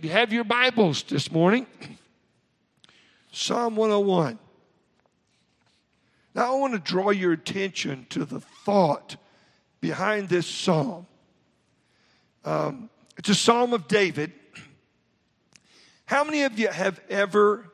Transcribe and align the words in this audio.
You 0.00 0.10
have 0.10 0.32
your 0.32 0.44
Bibles 0.44 1.02
this 1.02 1.32
morning. 1.32 1.66
Psalm 3.32 3.74
101. 3.74 4.38
Now, 6.36 6.54
I 6.54 6.56
want 6.60 6.74
to 6.74 6.78
draw 6.78 7.10
your 7.10 7.32
attention 7.32 8.06
to 8.10 8.24
the 8.24 8.38
thought 8.38 9.16
behind 9.80 10.28
this 10.28 10.46
psalm. 10.46 11.08
Um, 12.44 12.90
it's 13.16 13.28
a 13.28 13.34
psalm 13.34 13.72
of 13.72 13.88
David. 13.88 14.30
How 16.04 16.22
many 16.22 16.44
of 16.44 16.56
you 16.60 16.68
have 16.68 17.00
ever, 17.10 17.68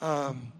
um, 0.00 0.50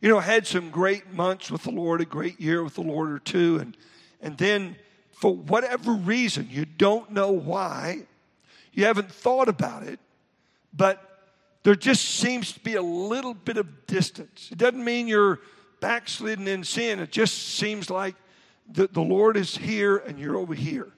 you 0.00 0.08
know, 0.08 0.18
had 0.18 0.48
some 0.48 0.70
great 0.70 1.12
months 1.12 1.48
with 1.48 1.62
the 1.62 1.70
Lord, 1.70 2.00
a 2.00 2.04
great 2.04 2.40
year 2.40 2.64
with 2.64 2.74
the 2.74 2.82
Lord 2.82 3.12
or 3.12 3.20
two, 3.20 3.58
and, 3.60 3.76
and 4.20 4.36
then 4.36 4.74
for 5.12 5.32
whatever 5.32 5.92
reason, 5.92 6.48
you 6.50 6.64
don't 6.64 7.12
know 7.12 7.30
why, 7.30 8.06
you 8.72 8.84
haven't 8.84 9.10
thought 9.10 9.48
about 9.48 9.82
it, 9.82 10.00
but 10.72 11.12
there 11.62 11.74
just 11.74 12.04
seems 12.04 12.52
to 12.52 12.60
be 12.60 12.74
a 12.74 12.82
little 12.82 13.34
bit 13.34 13.56
of 13.56 13.86
distance. 13.86 14.48
It 14.50 14.58
doesn't 14.58 14.82
mean 14.82 15.06
you're 15.06 15.40
backslidden 15.80 16.46
in 16.46 16.64
sin, 16.64 17.00
it 17.00 17.10
just 17.10 17.56
seems 17.56 17.90
like 17.90 18.14
the, 18.70 18.86
the 18.86 19.02
Lord 19.02 19.36
is 19.36 19.56
here 19.56 19.96
and 19.96 20.18
you're 20.18 20.36
over 20.36 20.54
here. 20.54 20.92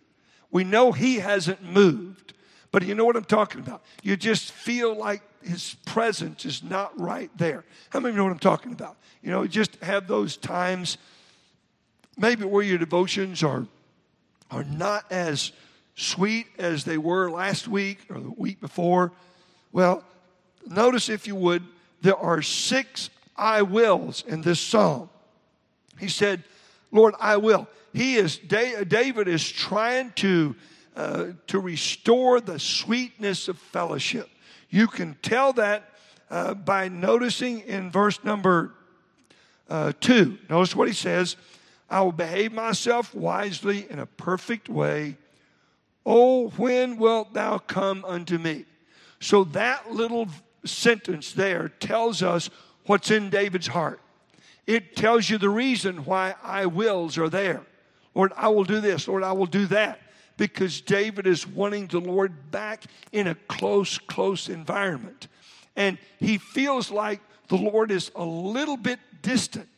We 0.50 0.62
know 0.62 0.92
He 0.92 1.16
hasn't 1.16 1.64
moved, 1.64 2.34
but 2.70 2.84
you 2.84 2.94
know 2.94 3.04
what 3.04 3.16
I'm 3.16 3.24
talking 3.24 3.60
about? 3.60 3.82
You 4.02 4.16
just 4.16 4.52
feel 4.52 4.94
like 4.94 5.22
His 5.42 5.74
presence 5.86 6.44
is 6.44 6.62
not 6.62 6.98
right 6.98 7.30
there. 7.36 7.64
How 7.91 8.00
many 8.00 8.14
know 8.14 8.24
what 8.24 8.32
I'm 8.32 8.38
talking 8.38 8.72
about? 8.72 8.96
You 9.22 9.30
know, 9.30 9.46
just 9.46 9.77
have 9.82 10.06
those 10.06 10.36
times, 10.36 10.98
maybe 12.18 12.44
where 12.44 12.62
your 12.62 12.78
devotions 12.78 13.42
are, 13.42 13.66
are 14.50 14.64
not 14.64 15.10
as 15.10 15.50
sweet 15.96 16.46
as 16.58 16.84
they 16.84 16.98
were 16.98 17.30
last 17.30 17.68
week 17.68 17.98
or 18.10 18.20
the 18.20 18.30
week 18.30 18.60
before. 18.60 19.12
Well, 19.72 20.04
notice 20.66 21.08
if 21.08 21.26
you 21.26 21.34
would, 21.36 21.62
there 22.02 22.16
are 22.16 22.42
six 22.42 23.10
I 23.36 23.62
wills 23.62 24.24
in 24.27 24.42
this 24.42 24.60
psalm. 24.60 25.10
He 25.98 26.08
said, 26.08 26.42
Lord, 26.91 27.14
I 27.20 27.36
will. 27.36 27.69
He 27.92 28.16
is, 28.16 28.38
David 28.38 29.28
is 29.28 29.48
trying 29.48 30.12
to, 30.16 30.56
uh, 30.96 31.27
to 31.48 31.60
restore 31.60 32.41
the 32.41 32.58
sweetness 32.58 33.48
of 33.48 33.58
fellowship. 33.58 34.28
You 34.70 34.86
can 34.86 35.16
tell 35.22 35.52
that 35.54 35.91
uh, 36.30 36.54
by 36.54 36.88
noticing 36.88 37.60
in 37.60 37.91
verse 37.91 38.22
number 38.24 38.72
uh, 39.69 39.92
two. 40.00 40.38
Notice 40.50 40.74
what 40.74 40.88
he 40.88 40.94
says 40.94 41.36
I 41.88 42.00
will 42.00 42.12
behave 42.12 42.52
myself 42.52 43.14
wisely 43.14 43.86
in 43.88 43.98
a 43.98 44.06
perfect 44.06 44.69
way 44.69 45.16
Oh, 46.06 46.48
when 46.50 46.98
wilt 46.98 47.33
thou 47.33 47.58
come 47.58 48.05
unto 48.05 48.38
me? 48.38 48.66
So 49.20 49.44
that 49.44 49.92
little 49.92 50.28
sentence 50.64 51.33
there 51.33 51.69
tells 51.69 52.22
us 52.22 52.50
what's 52.86 53.10
in 53.10 53.30
David's 53.30 53.69
heart. 53.69 54.00
It 54.66 54.97
tells 54.97 55.28
you 55.28 55.38
the 55.38 55.50
reason 55.50 56.05
why 56.05 56.34
I 56.42 56.66
wills 56.66 57.19
are 57.19 57.28
there. 57.28 57.62
Lord, 58.14 58.32
I 58.36 58.48
will 58.48 58.64
do 58.64 58.80
this. 58.80 59.08
Lord, 59.08 59.22
I 59.22 59.32
will 59.32 59.47
do 59.47 59.66
that. 59.66 60.00
Because 60.36 60.80
David 60.80 61.27
is 61.27 61.47
wanting 61.47 61.86
the 61.86 62.00
Lord 62.00 62.50
back 62.50 62.84
in 63.12 63.28
a 63.28 63.34
close, 63.34 63.98
close 63.98 64.48
environment. 64.48 65.28
And 65.77 65.98
he 66.19 66.38
feels 66.38 66.91
like 66.91 67.20
the 67.48 67.56
Lord 67.56 67.91
is 67.91 68.10
a 68.16 68.25
little 68.25 68.77
bit 68.77 68.98
distant. 69.22 69.69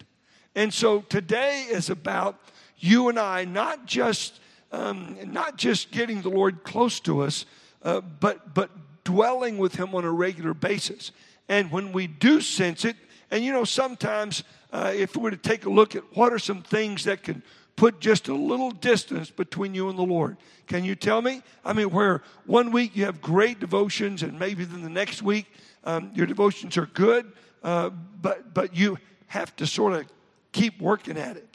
And 0.54 0.72
so 0.72 1.00
today 1.00 1.66
is 1.70 1.90
about 1.90 2.38
you 2.78 3.08
and 3.08 3.18
I 3.18 3.44
not 3.44 3.86
just 3.86 4.40
um, 4.76 5.16
not 5.32 5.56
just 5.56 5.90
getting 5.90 6.22
the 6.22 6.28
Lord 6.28 6.62
close 6.62 7.00
to 7.00 7.22
us, 7.22 7.46
uh, 7.82 8.00
but, 8.00 8.54
but 8.54 8.70
dwelling 9.04 9.58
with 9.58 9.74
Him 9.74 9.94
on 9.94 10.04
a 10.04 10.10
regular 10.10 10.54
basis. 10.54 11.12
And 11.48 11.70
when 11.70 11.92
we 11.92 12.06
do 12.06 12.40
sense 12.40 12.84
it, 12.84 12.96
and 13.30 13.44
you 13.44 13.52
know, 13.52 13.64
sometimes 13.64 14.44
uh, 14.72 14.92
if 14.94 15.16
we 15.16 15.22
were 15.22 15.30
to 15.30 15.36
take 15.36 15.64
a 15.64 15.70
look 15.70 15.96
at 15.96 16.02
what 16.16 16.32
are 16.32 16.38
some 16.38 16.62
things 16.62 17.04
that 17.04 17.22
can 17.22 17.42
put 17.74 18.00
just 18.00 18.28
a 18.28 18.34
little 18.34 18.70
distance 18.70 19.30
between 19.30 19.74
you 19.74 19.88
and 19.88 19.98
the 19.98 20.02
Lord. 20.02 20.36
Can 20.66 20.82
you 20.84 20.94
tell 20.94 21.20
me? 21.20 21.42
I 21.64 21.72
mean, 21.72 21.90
where 21.90 22.22
one 22.46 22.72
week 22.72 22.96
you 22.96 23.04
have 23.04 23.20
great 23.20 23.60
devotions, 23.60 24.22
and 24.22 24.38
maybe 24.38 24.64
then 24.64 24.82
the 24.82 24.88
next 24.88 25.22
week 25.22 25.46
um, 25.84 26.10
your 26.14 26.26
devotions 26.26 26.76
are 26.76 26.86
good, 26.86 27.30
uh, 27.62 27.90
but 28.22 28.54
but 28.54 28.74
you 28.74 28.98
have 29.26 29.54
to 29.56 29.66
sort 29.66 29.92
of 29.92 30.06
keep 30.52 30.80
working 30.80 31.18
at 31.18 31.36
it 31.36 31.45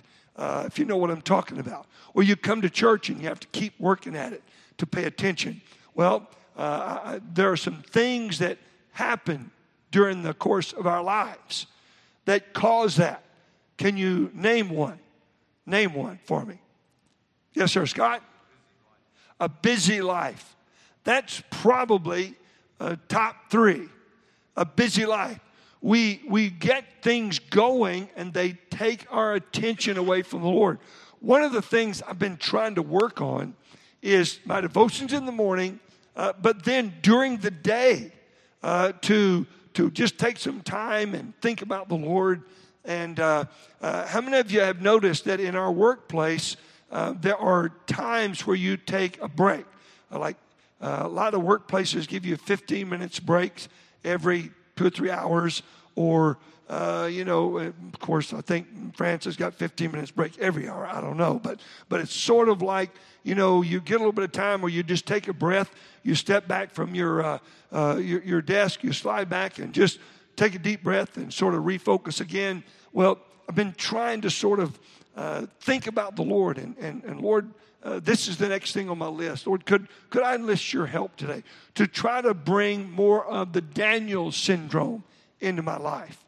uh, 0.41 0.63
if 0.66 0.79
you 0.79 0.85
know 0.85 0.97
what 0.97 1.12
I'm 1.12 1.22
talking 1.22 1.59
about. 1.59 1.85
Or 2.16 2.24
you 2.24 2.35
come 2.35 2.63
to 2.63 2.69
church 2.69 3.09
and 3.09 3.22
you 3.22 3.28
have 3.28 3.40
to 3.41 3.47
keep 3.47 3.79
working 3.79 4.16
at 4.16 4.34
it 4.34 4.41
to 4.79 4.88
pay 4.88 5.03
attention. 5.03 5.62
Well, 5.94 6.28
uh, 6.57 7.19
there 7.34 7.52
are 7.52 7.57
some 7.57 7.84
things 7.84 8.40
that 8.40 8.57
happen 8.94 9.52
during 9.91 10.24
the 10.24 10.34
course 10.34 10.74
of 10.74 10.88
our 10.88 11.03
lives 11.03 11.68
that 12.25 12.53
cause 12.53 12.96
that. 12.96 13.24
Can 13.78 13.97
you 13.97 14.31
name 14.34 14.69
one? 14.69 15.00
Name 15.68 15.94
one 15.94 16.19
for 16.25 16.44
me. 16.44 16.59
Yes, 17.53 17.72
sir, 17.72 17.85
Scott? 17.85 18.23
A 19.40 19.47
busy 19.47 20.02
life. 20.02 20.56
That's 21.03 21.44
probably 21.52 22.35
uh, 22.79 22.96
top 23.08 23.52
three. 23.52 23.90
A 24.58 24.66
busy 24.66 25.06
life 25.06 25.40
we, 25.81 26.22
we 26.28 26.50
get 26.50 26.86
things 27.02 27.40
going 27.40 28.09
and 28.16 28.34
they 28.34 28.53
take 28.69 29.06
our 29.12 29.34
attention 29.34 29.97
away 29.97 30.22
from 30.22 30.42
the 30.42 30.47
Lord. 30.47 30.80
One 31.19 31.42
of 31.44 31.52
the 31.52 31.62
things 31.62 32.02
I've 32.03 32.19
been 32.19 32.38
trying 32.38 32.75
to 32.75 32.81
work 32.81 33.22
on 33.22 33.56
is 34.02 34.40
my 34.46 34.62
devotions 34.62 35.14
in 35.14 35.25
the 35.25 35.31
morning, 35.31 35.80
uh, 36.16 36.34
but 36.40 36.64
then 36.64 36.94
during 37.02 37.38
the 37.38 37.52
day 37.52 38.12
uh, 38.64 38.94
to, 39.02 39.46
to 39.74 39.90
just 39.91 40.18
take 40.18 40.38
some 40.38 40.62
time 40.62 41.16
and 41.16 41.34
think 41.41 41.62
about 41.62 41.90
the 41.90 41.96
Lord. 41.96 42.44
And 42.86 43.20
uh, 43.20 43.46
uh 43.81 44.08
how 44.08 44.22
many 44.22 44.38
of 44.38 44.52
you 44.52 44.62
have 44.62 44.81
noticed 44.81 45.25
that 45.25 45.40
in 45.40 45.56
our 45.56 45.72
workplace, 45.72 46.58
uh, 46.91 47.14
there 47.20 47.38
are 47.38 47.70
times 47.88 48.46
where 48.46 48.56
you 48.56 48.78
take 48.78 49.22
a 49.22 49.28
break? 49.28 49.66
Uh, 50.12 50.20
like 50.20 50.38
a 50.80 51.08
lot 51.08 51.36
of 51.36 51.41
workplaces 51.41 52.08
give 52.08 52.25
you 52.25 52.38
15 52.38 52.90
minutes 52.90 53.20
breaks 53.20 53.70
every 54.03 54.52
two 54.81 54.88
or 54.88 54.90
three 54.90 55.12
hours, 55.12 55.62
or 55.96 56.38
uh, 56.68 57.08
you 57.12 57.25
know, 57.25 57.58
of 57.58 58.00
course, 58.00 58.34
I 58.34 58.42
think 58.42 58.96
France 58.96 59.25
has 59.25 59.36
got 59.36 59.53
15 59.53 59.92
minutes 59.92 60.09
break 60.09 60.40
every 60.40 60.68
hour. 60.68 60.88
I 60.88 61.02
don't 61.02 61.18
know, 61.18 61.40
but 61.42 61.59
but 61.90 62.00
it's 62.00 62.14
sort 62.14 62.50
of 62.50 62.62
like 62.62 62.90
you 63.24 63.36
know, 63.36 63.62
you 63.62 63.80
get 63.80 63.96
a 63.96 63.97
little 64.00 64.12
bit 64.14 64.24
of 64.24 64.31
time 64.31 64.62
where 64.62 64.72
you 64.72 64.81
just 64.81 65.06
take 65.06 65.28
a 65.28 65.34
breath, 65.34 65.70
you 66.02 66.16
step 66.16 66.47
back 66.47 66.72
from 66.72 66.96
your 66.96 67.24
uh, 67.24 67.38
uh, 67.72 67.97
your, 67.97 68.24
your 68.24 68.41
desk, 68.41 68.84
you 68.84 68.94
slide 68.94 69.30
back 69.30 69.59
and 69.59 69.74
just 69.74 70.00
take 70.36 70.56
a 70.56 70.59
deep 70.59 70.81
breath 70.81 71.18
and 71.18 71.31
sort 71.31 71.53
of 71.53 71.64
refocus 71.64 72.20
again. 72.20 72.64
Well, 72.94 73.20
I've 73.47 73.56
been 73.56 73.74
trying 73.74 74.22
to 74.22 74.31
sort 74.31 74.59
of 74.59 74.80
uh, 75.16 75.46
think 75.59 75.86
about 75.86 76.16
the 76.16 76.24
Lord 76.24 76.58
and 76.58 76.75
and, 76.80 77.03
and 77.03 77.22
Lord. 77.22 77.52
Uh, 77.84 78.00
this 78.00 78.28
is 78.28 78.38
the 78.38 78.47
next 78.47 78.74
thing 78.74 78.90
on 78.90 78.97
my 78.97 79.08
list. 79.08 79.47
Lord, 79.47 79.66
could, 79.66 79.88
could 80.09 80.22
I 80.22 80.36
enlist 80.36 80.72
your 80.72 80.86
help 80.86 81.16
today 81.16 81.44
to 81.75 81.88
try 81.88 82.22
to 82.22 82.34
bring 82.34 82.92
more 82.92 83.25
of 83.25 83.53
the 83.53 83.62
Daniel 83.62 84.31
syndrome 84.31 85.03
into 85.40 85.64
my 85.64 85.78
life? 85.78 86.24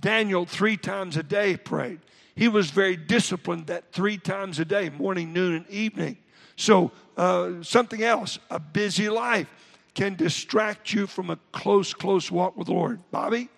Daniel, 0.00 0.46
three 0.46 0.76
times 0.76 1.16
a 1.16 1.22
day, 1.22 1.56
prayed. 1.56 2.00
He 2.34 2.48
was 2.48 2.70
very 2.70 2.96
disciplined 2.96 3.66
that 3.66 3.92
three 3.92 4.16
times 4.16 4.58
a 4.58 4.64
day, 4.64 4.88
morning, 4.88 5.32
noon, 5.32 5.54
and 5.54 5.68
evening. 5.68 6.16
So, 6.56 6.90
uh, 7.16 7.62
something 7.62 8.02
else, 8.02 8.38
a 8.50 8.58
busy 8.58 9.08
life 9.08 9.48
can 9.94 10.16
distract 10.16 10.92
you 10.92 11.06
from 11.06 11.30
a 11.30 11.38
close, 11.52 11.94
close 11.94 12.30
walk 12.30 12.56
with 12.56 12.66
the 12.66 12.72
Lord. 12.72 13.00
Bobby? 13.10 13.48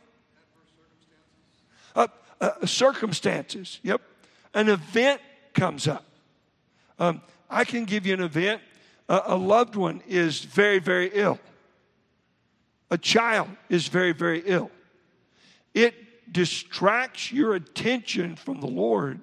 Uh, 1.94 2.08
uh, 2.40 2.66
circumstances, 2.66 3.80
yep. 3.82 4.02
An 4.52 4.68
event 4.68 5.20
comes 5.54 5.88
up. 5.88 6.04
Um, 6.98 7.22
I 7.48 7.64
can 7.64 7.84
give 7.84 8.06
you 8.06 8.14
an 8.14 8.22
event. 8.22 8.60
Uh, 9.08 9.22
a 9.26 9.36
loved 9.36 9.76
one 9.76 10.02
is 10.06 10.40
very, 10.40 10.78
very 10.78 11.10
ill. 11.12 11.38
A 12.90 12.98
child 12.98 13.48
is 13.68 13.88
very, 13.88 14.12
very 14.12 14.42
ill. 14.47 14.71
It 15.74 16.32
distracts 16.32 17.32
your 17.32 17.54
attention 17.54 18.36
from 18.36 18.60
the 18.60 18.66
Lord. 18.66 19.21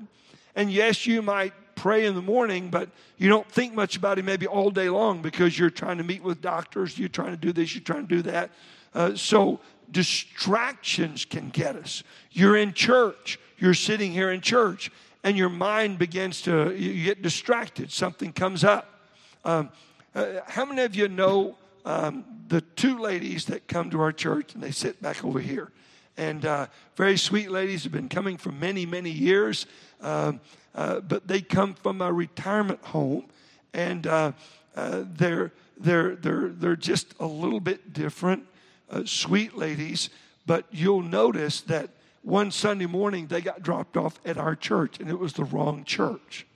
And 0.55 0.71
yes, 0.71 1.05
you 1.05 1.21
might 1.21 1.53
pray 1.75 2.05
in 2.05 2.15
the 2.15 2.21
morning, 2.21 2.69
but 2.69 2.89
you 3.17 3.29
don't 3.29 3.49
think 3.49 3.73
much 3.73 3.97
about 3.97 4.19
Him 4.19 4.25
maybe 4.25 4.47
all 4.47 4.69
day 4.69 4.89
long 4.89 5.21
because 5.21 5.57
you're 5.57 5.69
trying 5.69 5.97
to 5.97 6.03
meet 6.03 6.23
with 6.23 6.41
doctors, 6.41 6.97
you're 6.97 7.09
trying 7.09 7.31
to 7.31 7.37
do 7.37 7.51
this, 7.51 7.73
you're 7.73 7.83
trying 7.83 8.07
to 8.07 8.15
do 8.15 8.21
that. 8.23 8.51
Uh, 8.93 9.15
so 9.15 9.59
distractions 9.91 11.25
can 11.25 11.49
get 11.49 11.75
us. 11.75 12.03
You're 12.31 12.57
in 12.57 12.73
church, 12.73 13.39
you're 13.57 13.73
sitting 13.73 14.11
here 14.11 14.31
in 14.31 14.41
church, 14.41 14.91
and 15.23 15.37
your 15.37 15.49
mind 15.49 15.99
begins 15.99 16.41
to, 16.43 16.75
you 16.75 17.05
get 17.05 17.21
distracted. 17.21 17.91
Something 17.91 18.33
comes 18.33 18.63
up. 18.63 19.09
Um, 19.45 19.69
uh, 20.15 20.41
how 20.47 20.65
many 20.65 20.81
of 20.83 20.95
you 20.95 21.07
know 21.07 21.57
um, 21.85 22.25
the 22.47 22.61
two 22.61 22.99
ladies 22.99 23.45
that 23.45 23.67
come 23.67 23.89
to 23.91 24.01
our 24.01 24.11
church 24.11 24.53
and 24.53 24.61
they 24.61 24.71
sit 24.71 25.01
back 25.01 25.23
over 25.23 25.39
here? 25.39 25.71
And 26.17 26.45
uh, 26.45 26.67
very 26.95 27.17
sweet 27.17 27.49
ladies 27.49 27.83
have 27.83 27.91
been 27.91 28.09
coming 28.09 28.37
for 28.37 28.51
many, 28.51 28.85
many 28.85 29.09
years, 29.09 29.65
uh, 30.01 30.33
uh, 30.75 30.99
but 30.99 31.27
they 31.27 31.41
come 31.41 31.73
from 31.73 32.01
a 32.01 32.11
retirement 32.11 32.83
home 32.83 33.25
and 33.73 34.05
uh, 34.05 34.31
uh, 34.75 35.03
they're 35.15 35.51
they're, 35.77 36.15
they're, 36.15 36.49
they're 36.49 36.75
just 36.75 37.13
a 37.19 37.25
little 37.25 37.59
bit 37.59 37.93
different, 37.93 38.45
uh, 38.89 39.03
sweet 39.05 39.57
ladies, 39.57 40.09
but 40.45 40.65
you'll 40.71 41.01
notice 41.01 41.61
that 41.61 41.89
one 42.23 42.51
Sunday 42.51 42.85
morning 42.85 43.27
they 43.27 43.41
got 43.41 43.61
dropped 43.61 43.97
off 43.97 44.19
at 44.25 44.37
our 44.37 44.55
church, 44.55 44.99
and 44.99 45.09
it 45.09 45.19
was 45.19 45.33
the 45.33 45.43
wrong 45.43 45.83
church. 45.83 46.47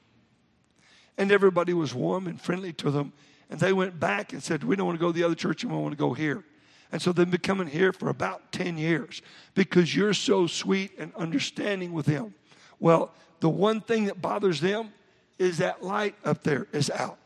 And 1.18 1.32
everybody 1.32 1.74
was 1.74 1.94
warm 1.94 2.28
and 2.28 2.42
friendly 2.42 2.74
to 2.74 2.90
them, 2.90 3.14
and 3.50 3.60
they 3.60 3.74
went 3.74 4.00
back 4.00 4.34
and 4.34 4.42
said, 4.42 4.64
We 4.64 4.76
don't 4.76 4.88
want 4.88 4.98
to 4.98 5.02
go 5.06 5.12
to 5.12 5.18
the 5.18 5.24
other 5.24 5.36
church, 5.36 5.64
and 5.64 5.72
we 5.72 5.78
want 5.78 5.92
to 5.92 5.98
go 5.98 6.14
here. 6.14 6.44
And 6.92 7.02
so 7.02 7.12
they've 7.12 7.30
been 7.30 7.42
coming 7.42 7.68
here 7.68 7.92
for 7.92 8.10
about 8.10 8.52
10 8.54 8.78
years 8.78 9.22
because 9.56 9.94
you're 9.94 10.14
so 10.14 10.48
sweet 10.48 10.92
and 10.98 11.14
understanding 11.16 11.92
with 11.92 12.06
them. 12.06 12.34
Well, 12.80 13.12
the 13.42 13.50
one 13.50 13.82
thing 13.82 14.06
that 14.06 14.22
bothers 14.22 14.62
them 14.62 14.94
is 15.38 15.58
that 15.58 15.84
light 15.84 16.16
up 16.24 16.44
there 16.44 16.68
is 16.72 16.90
out. 16.90 17.18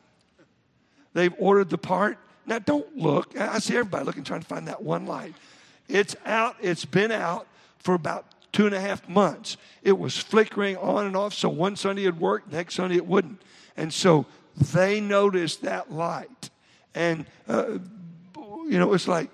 They've 1.13 1.33
ordered 1.37 1.69
the 1.69 1.77
part. 1.77 2.17
Now, 2.47 2.57
don't 2.57 2.97
look. 2.97 3.39
I 3.39 3.59
see 3.59 3.75
everybody 3.75 4.03
looking, 4.03 4.23
trying 4.23 4.41
to 4.41 4.47
find 4.47 4.67
that 4.67 4.81
one 4.81 5.05
light. 5.05 5.35
It's 5.87 6.15
out, 6.25 6.55
it's 6.59 6.85
been 6.85 7.11
out 7.11 7.45
for 7.83 7.93
about 7.93 8.25
two 8.51 8.65
and 8.65 8.75
a 8.75 8.81
half 8.81 9.07
months. 9.07 9.57
It 9.83 9.97
was 9.97 10.17
flickering 10.17 10.77
on 10.77 11.05
and 11.05 11.15
off, 11.15 11.33
so 11.33 11.49
one 11.49 11.75
Sunday 11.75 12.05
it 12.05 12.15
worked, 12.15 12.51
next 12.51 12.75
Sunday 12.75 12.97
it 12.97 13.05
wouldn't. 13.05 13.41
And 13.77 13.93
so 13.93 14.25
they 14.73 14.99
noticed 14.99 15.61
that 15.63 15.91
light. 15.91 16.49
And, 16.93 17.25
uh, 17.47 17.79
you 18.35 18.79
know, 18.79 18.93
it's 18.93 19.07
like 19.07 19.29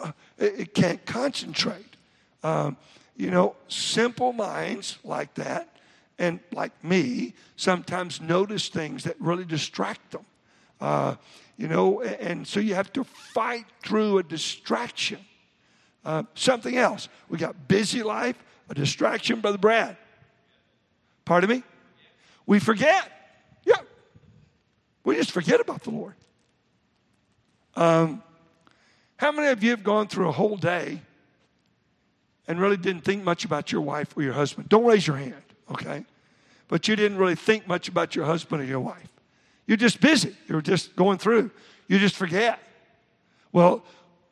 uh, 0.00 0.12
it, 0.38 0.60
it, 0.60 0.74
can't 0.74 1.04
concentrate. 1.04 1.96
Um, 2.42 2.76
you 3.16 3.30
know, 3.30 3.56
simple 3.68 4.32
minds 4.32 4.98
like 5.04 5.34
that 5.34 5.68
and 6.18 6.40
like 6.52 6.72
me 6.84 7.34
sometimes 7.56 8.20
notice 8.20 8.68
things 8.68 9.04
that 9.04 9.20
really 9.20 9.44
distract 9.44 10.12
them. 10.12 10.24
Uh, 10.80 11.16
you 11.56 11.68
know, 11.68 12.02
and 12.02 12.46
so 12.46 12.60
you 12.60 12.74
have 12.74 12.92
to 12.92 13.04
fight 13.04 13.66
through 13.82 14.18
a 14.18 14.22
distraction. 14.22 15.18
Uh, 16.04 16.24
something 16.34 16.76
else. 16.76 17.08
We 17.28 17.38
got 17.38 17.68
busy 17.68 18.02
life, 18.02 18.36
a 18.68 18.74
distraction, 18.74 19.40
Brother 19.40 19.58
Brad. 19.58 19.96
Pardon 21.24 21.50
me? 21.50 21.62
We 22.46 22.58
forget. 22.58 23.10
Yeah. 23.64 23.76
We 25.04 25.16
just 25.16 25.30
forget 25.30 25.60
about 25.60 25.82
the 25.82 25.90
Lord. 25.90 26.14
Um, 27.76 28.22
how 29.16 29.32
many 29.32 29.48
of 29.48 29.62
you 29.62 29.70
have 29.70 29.82
gone 29.82 30.06
through 30.08 30.28
a 30.28 30.32
whole 30.32 30.56
day 30.56 31.00
and 32.46 32.60
really 32.60 32.76
didn't 32.76 33.04
think 33.04 33.24
much 33.24 33.44
about 33.44 33.72
your 33.72 33.80
wife 33.80 34.16
or 34.16 34.22
your 34.22 34.34
husband? 34.34 34.68
Don't 34.68 34.84
raise 34.84 35.06
your 35.06 35.16
hand, 35.16 35.42
okay? 35.70 36.04
But 36.68 36.88
you 36.88 36.96
didn't 36.96 37.18
really 37.18 37.34
think 37.34 37.66
much 37.66 37.88
about 37.88 38.14
your 38.14 38.26
husband 38.26 38.60
or 38.62 38.64
your 38.64 38.80
wife. 38.80 39.08
You're 39.66 39.78
just 39.78 40.00
busy. 40.00 40.36
You're 40.48 40.60
just 40.60 40.94
going 40.94 41.18
through. 41.18 41.50
You 41.88 41.98
just 41.98 42.16
forget. 42.16 42.58
Well, 43.52 43.82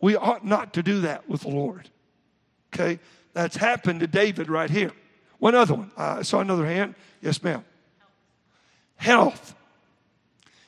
we 0.02 0.16
ought 0.16 0.44
not 0.44 0.75
to 0.75 0.82
do 0.82 1.00
that 1.00 1.26
with 1.28 1.40
the 1.40 1.49
Lord. 1.49 1.88
Okay? 2.75 3.00
That's 3.32 3.56
happened 3.56 4.00
to 4.00 4.06
David 4.06 4.50
right 4.50 4.69
here. 4.69 4.93
One 5.38 5.54
other 5.54 5.75
one. 5.75 5.90
I 5.96 6.20
saw 6.22 6.40
another 6.40 6.66
hand. 6.66 6.94
Yes, 7.22 7.43
ma'am. 7.43 7.64
Health. 8.96 9.54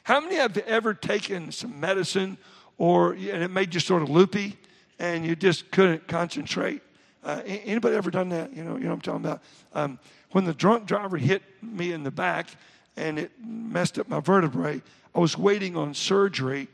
How 0.05 0.21
many 0.21 0.37
have 0.37 0.57
ever 0.57 0.95
taken 0.95 1.53
some 1.53 1.79
medicine 1.79 2.39
or 2.79 3.13
and 3.13 3.43
it 3.43 3.51
made 3.51 3.75
you 3.75 3.81
sort 3.81 4.03
of 4.03 4.09
loopy 4.09 4.57
and 4.99 5.27
you 5.27 5.37
just 5.37 5.71
couldn't 5.71 6.09
concentrate? 6.09 6.81
Uh, 7.23 7.43
anybody 7.45 7.95
ever 7.97 8.11
done 8.11 8.31
that? 8.31 8.55
You 8.57 8.65
know, 8.65 8.77
you 8.77 8.85
know 8.85 8.91
what 8.91 8.95
I'm 8.95 9.01
talking 9.01 9.25
about. 9.25 9.43
Um, 9.73 9.99
when 10.33 10.45
the 10.45 10.55
drunk 10.55 10.87
driver 10.87 11.17
hit 11.17 11.43
me 11.63 11.93
in 11.93 12.03
the 12.03 12.11
back, 12.11 12.49
and 12.97 13.19
it 13.19 13.33
messed 13.45 13.99
up 13.99 14.09
my 14.09 14.21
vertebrae. 14.21 14.83
I 15.15 15.19
was 15.19 15.39
waiting 15.39 15.77
on 15.77 15.95
surgery, 15.95 16.69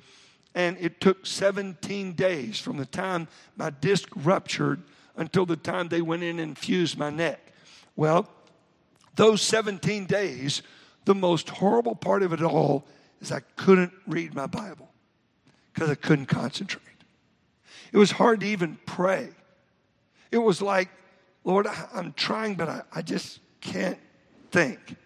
and 0.54 0.76
it 0.80 1.00
took 1.00 1.26
17 1.26 2.12
days 2.12 2.58
from 2.58 2.76
the 2.76 2.86
time 2.86 3.28
my 3.56 3.70
disc 3.70 4.08
ruptured 4.16 4.82
until 5.16 5.46
the 5.46 5.56
time 5.56 5.88
they 5.88 6.02
went 6.02 6.22
in 6.22 6.38
and 6.38 6.56
fused 6.56 6.98
my 6.98 7.10
neck. 7.10 7.52
Well, 7.96 8.28
those 9.16 9.42
17 9.42 10.06
days, 10.06 10.62
the 11.04 11.14
most 11.14 11.48
horrible 11.48 11.94
part 11.94 12.22
of 12.22 12.32
it 12.32 12.42
all 12.42 12.84
is 13.20 13.30
I 13.30 13.40
couldn't 13.56 13.92
read 14.06 14.34
my 14.34 14.46
Bible 14.46 14.88
because 15.72 15.90
I 15.90 15.94
couldn't 15.94 16.26
concentrate. 16.26 16.84
It 17.92 17.98
was 17.98 18.10
hard 18.10 18.40
to 18.40 18.46
even 18.46 18.78
pray. 18.86 19.28
It 20.30 20.38
was 20.38 20.62
like, 20.62 20.88
Lord, 21.44 21.66
I'm 21.92 22.12
trying, 22.12 22.54
but 22.54 22.68
I, 22.68 22.82
I 22.94 23.02
just 23.02 23.40
can't 23.60 23.98
think. 24.50 24.96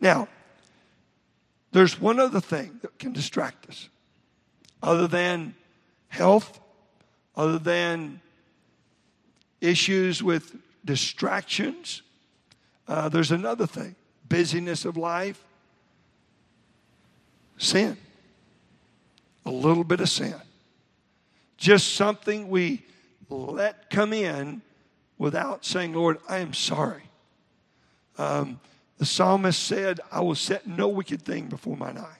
Now, 0.00 0.28
there's 1.72 2.00
one 2.00 2.18
other 2.18 2.40
thing 2.40 2.78
that 2.82 2.98
can 2.98 3.12
distract 3.12 3.68
us, 3.68 3.88
other 4.82 5.06
than 5.06 5.54
health, 6.08 6.60
other 7.36 7.58
than 7.58 8.20
issues 9.60 10.22
with 10.22 10.56
distractions. 10.84 12.02
Uh, 12.88 13.08
there's 13.08 13.30
another 13.30 13.66
thing 13.66 13.94
busyness 14.28 14.84
of 14.84 14.96
life, 14.96 15.42
sin. 17.58 17.96
A 19.44 19.50
little 19.50 19.84
bit 19.84 20.00
of 20.00 20.08
sin. 20.08 20.34
Just 21.56 21.94
something 21.94 22.48
we 22.48 22.84
let 23.28 23.90
come 23.90 24.12
in 24.12 24.62
without 25.18 25.64
saying, 25.64 25.92
Lord, 25.92 26.18
I 26.28 26.38
am 26.38 26.54
sorry. 26.54 27.02
Um, 28.18 28.60
the 28.98 29.06
psalmist 29.06 29.62
said, 29.62 30.00
I 30.12 30.20
will 30.20 30.34
set 30.34 30.66
no 30.66 30.88
wicked 30.88 31.22
thing 31.22 31.46
before 31.46 31.76
mine 31.76 31.98
eye. 31.98 32.19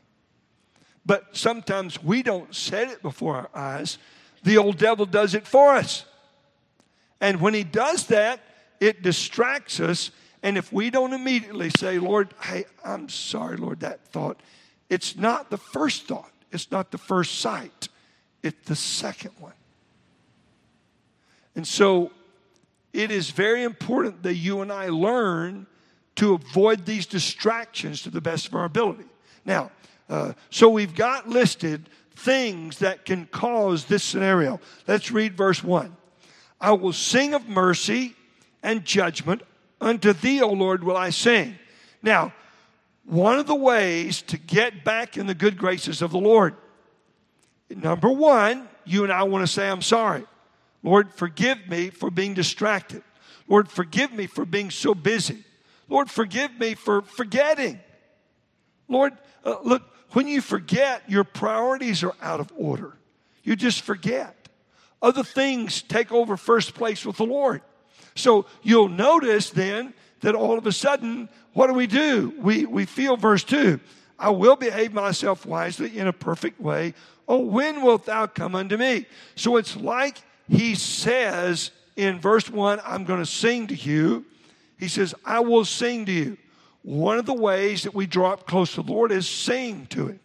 But 1.07 1.37
sometimes 1.37 2.03
we 2.03 2.23
don't 2.23 2.55
set 2.55 2.89
it 2.89 3.03
before 3.03 3.37
our 3.37 3.51
eyes. 3.55 3.99
The 4.43 4.59
old 4.59 4.79
devil 4.79 5.07
does 5.07 5.35
it 5.35 5.47
for 5.47 5.75
us. 5.75 6.05
And 7.21 7.41
when 7.41 7.55
he 7.55 7.65
does 7.65 8.07
that, 8.07 8.41
it 8.81 9.03
distracts 9.03 9.81
us. 9.81 10.11
And 10.43 10.57
if 10.57 10.73
we 10.73 10.91
don't 10.91 11.13
immediately 11.13 11.71
say, 11.71 11.99
Lord, 11.99 12.35
hey, 12.43 12.65
I'm 12.85 13.09
sorry, 13.09 13.57
Lord, 13.57 13.81
that 13.81 14.07
thought, 14.07 14.41
it's 14.89 15.17
not 15.17 15.51
the 15.51 15.59
first 15.59 16.07
thought, 16.07 16.33
it's 16.51 16.71
not 16.71 16.91
the 16.91 16.99
first 16.99 17.41
sight, 17.41 17.89
it's 18.43 18.67
the 18.67 18.77
second 18.77 19.33
one. 19.39 19.53
And 21.55 21.67
so 21.67 22.11
it 22.93 23.11
is 23.11 23.31
very 23.31 23.63
important 23.63 24.23
that 24.23 24.35
you 24.35 24.63
and 24.63 24.73
I 24.73 24.89
learn 24.89 25.67
to 26.17 26.35
avoid 26.35 26.87
these 26.87 27.07
distractions 27.07 28.03
to 28.03 28.11
the 28.11 28.21
best 28.21 28.49
of 28.49 28.55
our 28.55 28.65
ability. 28.65 29.05
Now, 29.45 29.71
uh, 30.11 30.33
so 30.51 30.69
we've 30.69 30.95
got 30.95 31.29
listed 31.29 31.89
things 32.17 32.81
that 32.81 33.07
can 33.07 33.27
cause 33.27 33.87
this 33.87 34.03
scenario. 34.03 34.61
Let's 34.87 35.11
read 35.11 35.37
verse 35.37 35.65
1. 35.65 35.97
I 36.61 36.73
will 36.73 36.93
sing 36.93 37.33
of 37.33 37.49
mercy 37.49 38.15
and 38.63 38.85
judgment. 38.85 39.43
Unto 39.81 40.13
thee, 40.13 40.43
O 40.43 40.51
Lord, 40.51 40.85
will 40.85 40.97
I 40.97 41.11
sing. 41.11 41.57
Now, 42.03 42.35
one 43.05 43.39
of 43.39 43.47
the 43.47 43.55
ways 43.55 44.21
to 44.23 44.37
get 44.37 44.85
back 44.85 45.17
in 45.17 45.27
the 45.27 45.35
good 45.35 45.57
graces 45.57 46.03
of 46.03 46.11
the 46.11 46.19
Lord, 46.19 46.55
number 47.71 48.11
one, 48.11 48.69
you 48.85 49.05
and 49.05 49.13
I 49.13 49.23
want 49.23 49.47
to 49.47 49.53
say, 49.53 49.69
I'm 49.69 49.81
sorry. 49.81 50.25
Lord, 50.83 51.13
forgive 51.13 51.69
me 51.69 51.91
for 51.91 52.11
being 52.11 52.35
distracted. 52.35 53.03
Lord, 53.49 53.71
forgive 53.71 54.13
me 54.13 54.27
for 54.27 54.45
being 54.45 54.71
so 54.71 54.95
busy. 54.95 55.45
Lord, 55.89 56.11
forgive 56.11 56.59
me 56.59 56.75
for 56.75 57.03
forgetting. 57.03 57.81
Lord, 58.89 59.15
uh, 59.45 59.57
look, 59.63 59.83
when 60.13 60.27
you 60.27 60.41
forget, 60.41 61.03
your 61.09 61.25
priorities 61.25 62.03
are 62.03 62.15
out 62.21 62.41
of 62.41 62.53
order. 62.57 62.97
You 63.43 63.57
just 63.57 63.83
forget. 63.83 64.49
Other 65.03 65.23
things 65.23 65.83
take 65.83 66.13
over 66.13 66.37
first 66.37 66.75
place 66.75 67.07
with 67.07 67.17
the 67.17 67.25
Lord. 67.25 67.63
So 68.15 68.47
you'll 68.63 68.89
notice 68.89 69.51
then 69.51 69.95
that 70.21 70.35
all 70.35 70.59
of 70.59 70.67
a 70.67 70.73
sudden, 70.73 71.29
what 71.53 71.69
do 71.69 71.75
we 71.75 71.87
do? 71.87 72.35
We, 72.39 72.67
we 72.67 72.85
feel 72.85 73.17
verse 73.17 73.45
2 73.45 73.81
I 74.19 74.29
will 74.29 74.57
behave 74.57 74.93
myself 74.93 75.47
wisely 75.47 75.99
in 75.99 76.07
a 76.07 76.13
perfect 76.13 76.61
way. 76.61 76.93
Oh, 77.27 77.39
when 77.39 77.83
wilt 77.83 78.05
thou 78.05 78.27
come 78.27 78.55
unto 78.55 78.77
me? 78.77 79.07
So 79.35 79.57
it's 79.57 79.77
like 79.77 80.19
he 80.47 80.75
says 80.75 81.71
in 81.97 82.19
verse 82.19 82.51
1, 82.51 82.81
I'm 82.85 83.05
going 83.05 83.21
to 83.21 83.27
sing 83.27 83.69
to 83.69 83.75
you. 83.75 84.27
He 84.79 84.89
says, 84.89 85.15
I 85.25 85.41
will 85.41 85.65
sing 85.65 86.05
to 86.07 86.13
you. 86.13 86.37
One 86.83 87.19
of 87.19 87.27
the 87.27 87.35
ways 87.35 87.83
that 87.83 87.95
we 87.95 88.07
draw 88.07 88.33
up 88.33 88.47
close 88.47 88.75
to 88.75 88.83
the 88.83 88.93
Lord 88.93 89.13
is 89.13 89.29
sing 89.29 89.87
to 89.87 90.09
Him. 90.09 90.21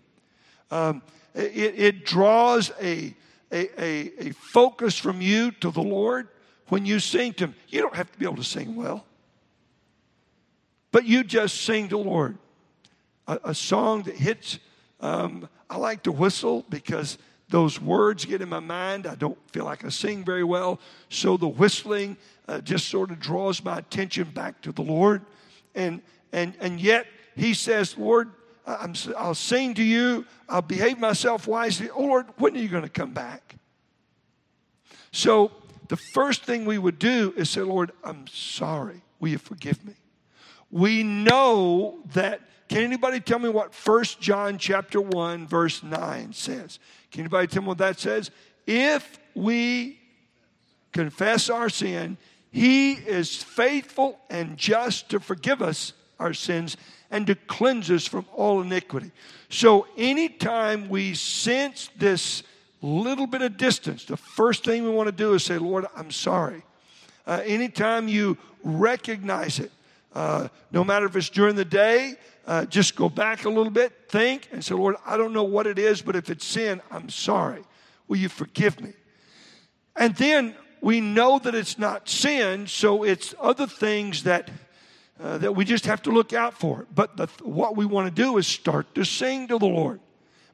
Um, 0.71 1.01
it, 1.33 1.73
it, 1.77 2.05
draws 2.05 2.71
a, 2.81 3.13
a, 3.51 3.81
a, 3.81 4.27
a 4.27 4.31
focus 4.31 4.97
from 4.97 5.21
you 5.21 5.51
to 5.51 5.69
the 5.69 5.81
Lord 5.81 6.29
when 6.69 6.85
you 6.85 6.99
sing 6.99 7.33
to 7.33 7.45
Him. 7.45 7.55
You 7.67 7.81
don't 7.81 7.95
have 7.95 8.11
to 8.11 8.17
be 8.17 8.25
able 8.25 8.37
to 8.37 8.43
sing 8.43 8.75
well, 8.75 9.05
but 10.91 11.05
you 11.05 11.23
just 11.23 11.61
sing 11.61 11.89
to 11.89 11.97
the 11.97 12.03
Lord. 12.03 12.37
A, 13.27 13.39
a 13.45 13.55
song 13.55 14.03
that 14.03 14.15
hits, 14.15 14.59
um, 15.01 15.49
I 15.69 15.77
like 15.77 16.03
to 16.03 16.11
whistle 16.11 16.65
because 16.69 17.17
those 17.49 17.79
words 17.79 18.25
get 18.25 18.41
in 18.41 18.49
my 18.49 18.59
mind. 18.59 19.05
I 19.05 19.15
don't 19.15 19.37
feel 19.51 19.65
like 19.65 19.85
I 19.85 19.89
sing 19.89 20.23
very 20.23 20.43
well. 20.43 20.79
So 21.09 21.37
the 21.37 21.47
whistling 21.47 22.17
uh, 22.47 22.61
just 22.61 22.87
sort 22.87 23.11
of 23.11 23.19
draws 23.19 23.63
my 23.63 23.77
attention 23.77 24.29
back 24.33 24.61
to 24.61 24.71
the 24.71 24.81
Lord. 24.81 25.21
And, 25.75 26.01
and, 26.35 26.53
and 26.59 26.81
yet 26.81 27.07
he 27.37 27.53
says, 27.53 27.97
Lord, 27.97 28.29
I'm, 28.67 28.93
I'll 29.17 29.35
sing 29.35 29.73
to 29.75 29.83
you. 29.83 30.25
I'll 30.49 30.61
behave 30.61 30.99
myself 30.99 31.47
wisely. 31.47 31.89
Oh, 31.89 32.01
Lord, 32.01 32.25
when 32.37 32.57
are 32.57 32.59
you 32.59 32.67
going 32.67 32.83
to 32.83 32.89
come 32.89 33.13
back? 33.13 33.55
So 35.13 35.51
the 35.87 35.95
first 35.95 36.43
thing 36.43 36.65
we 36.65 36.77
would 36.77 36.99
do 36.99 37.33
is 37.37 37.49
say, 37.49 37.61
Lord, 37.61 37.93
I'm 38.03 38.27
sorry. 38.27 39.01
Will 39.21 39.29
you 39.29 39.37
forgive 39.37 39.83
me? 39.85 39.93
We 40.69 41.03
know 41.03 41.99
that. 42.13 42.41
Can 42.67 42.83
anybody 42.83 43.21
tell 43.21 43.39
me 43.39 43.47
what 43.47 43.73
1 43.73 44.03
John 44.19 44.57
chapter 44.57 44.99
1 44.99 45.47
verse 45.47 45.83
9 45.83 46.33
says? 46.33 46.79
Can 47.11 47.21
anybody 47.21 47.47
tell 47.47 47.61
me 47.61 47.69
what 47.69 47.77
that 47.77 47.97
says? 47.97 48.29
If 48.67 49.19
we 49.35 49.99
confess 50.91 51.49
our 51.49 51.69
sin, 51.69 52.17
he 52.51 52.93
is 52.93 53.41
faithful 53.41 54.19
and 54.29 54.57
just 54.57 55.09
to 55.11 55.19
forgive 55.21 55.61
us 55.61 55.93
our 56.19 56.33
sins 56.33 56.77
and 57.11 57.27
to 57.27 57.35
cleanse 57.35 57.89
us 57.91 58.05
from 58.05 58.25
all 58.33 58.61
iniquity. 58.61 59.11
So, 59.49 59.87
anytime 59.97 60.89
we 60.89 61.13
sense 61.13 61.89
this 61.97 62.43
little 62.81 63.27
bit 63.27 63.41
of 63.41 63.57
distance, 63.57 64.05
the 64.05 64.17
first 64.17 64.63
thing 64.63 64.83
we 64.83 64.89
want 64.89 65.07
to 65.07 65.11
do 65.11 65.33
is 65.33 65.43
say, 65.43 65.57
Lord, 65.57 65.85
I'm 65.95 66.11
sorry. 66.11 66.63
Uh, 67.25 67.41
anytime 67.45 68.07
you 68.07 68.37
recognize 68.63 69.59
it, 69.59 69.71
uh, 70.13 70.47
no 70.71 70.83
matter 70.83 71.05
if 71.05 71.15
it's 71.15 71.29
during 71.29 71.55
the 71.55 71.65
day, 71.65 72.15
uh, 72.47 72.65
just 72.65 72.95
go 72.95 73.09
back 73.09 73.45
a 73.45 73.49
little 73.49 73.71
bit, 73.71 73.91
think, 74.09 74.49
and 74.51 74.63
say, 74.63 74.75
Lord, 74.75 74.95
I 75.05 75.17
don't 75.17 75.33
know 75.33 75.43
what 75.43 75.67
it 75.67 75.79
is, 75.79 76.01
but 76.01 76.15
if 76.15 76.29
it's 76.29 76.45
sin, 76.45 76.81
I'm 76.91 77.09
sorry. 77.09 77.63
Will 78.07 78.17
you 78.17 78.29
forgive 78.29 78.79
me? 78.79 78.93
And 79.95 80.15
then 80.15 80.55
we 80.81 81.01
know 81.01 81.39
that 81.39 81.55
it's 81.55 81.79
not 81.79 82.07
sin, 82.07 82.67
so 82.67 83.03
it's 83.03 83.33
other 83.39 83.65
things 83.65 84.23
that 84.23 84.51
uh, 85.19 85.37
that 85.37 85.55
we 85.55 85.65
just 85.65 85.85
have 85.85 86.01
to 86.03 86.11
look 86.11 86.33
out 86.33 86.53
for. 86.53 86.85
But 86.93 87.17
the, 87.17 87.27
what 87.43 87.75
we 87.75 87.85
want 87.85 88.13
to 88.13 88.21
do 88.23 88.37
is 88.37 88.47
start 88.47 88.93
to 88.95 89.03
sing 89.03 89.47
to 89.47 89.57
the 89.57 89.65
Lord. 89.65 89.99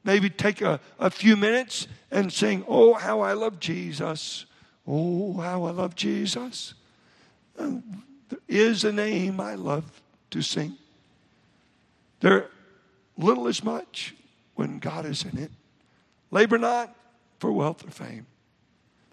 Maybe 0.04 0.30
take 0.30 0.62
a, 0.62 0.80
a 1.00 1.10
few 1.10 1.36
minutes 1.36 1.88
and 2.10 2.32
sing, 2.32 2.64
Oh, 2.68 2.94
how 2.94 3.22
I 3.22 3.34
love 3.34 3.60
Jesus. 3.60 4.46
Oh, 4.88 5.34
how 5.38 5.64
I 5.66 5.72
love 5.72 5.96
Jesus. 5.96 6.74
There 7.56 7.82
is 8.48 8.84
a 8.84 8.92
name 8.92 9.40
I 9.40 9.56
love 9.56 10.02
to 10.32 10.42
sing. 10.42 10.76
There 12.20 12.50
little 13.18 13.48
as 13.48 13.64
much 13.64 14.16
when 14.56 14.80
God 14.80 15.06
is 15.06 15.24
in 15.24 15.38
it. 15.38 15.52
Labor 16.32 16.58
not 16.58 16.96
for 17.40 17.52
wealth 17.52 17.86
or 17.86 17.92
fame. 17.92 18.26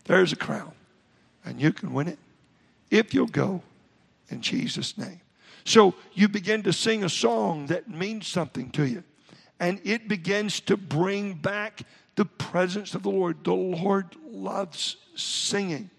There's 0.05 0.33
a 0.33 0.37
crown, 0.37 0.73
and 1.45 1.61
you 1.61 1.73
can 1.73 1.93
win 1.93 2.09
it 2.09 2.19
if 2.91 3.13
you'll 3.13 3.27
go 3.27 3.63
in 4.31 4.41
Jesus' 4.41 4.97
name. 4.97 5.21
So 5.69 5.95
you 6.15 6.29
begin 6.29 6.63
to 6.63 6.73
sing 6.73 7.05
a 7.05 7.11
song 7.11 7.67
that 7.67 7.91
means 7.91 8.27
something 8.27 8.71
to 8.71 8.89
you, 8.89 9.05
and 9.61 9.83
it 9.85 10.09
begins 10.09 10.61
to 10.61 10.79
bring 10.79 11.35
back 11.35 11.83
the 12.15 12.25
presence 12.25 12.95
of 12.95 13.03
the 13.03 13.11
Lord. 13.11 13.45
The 13.45 13.53
Lord 13.53 14.17
loves 14.25 14.97
singing. 15.15 15.91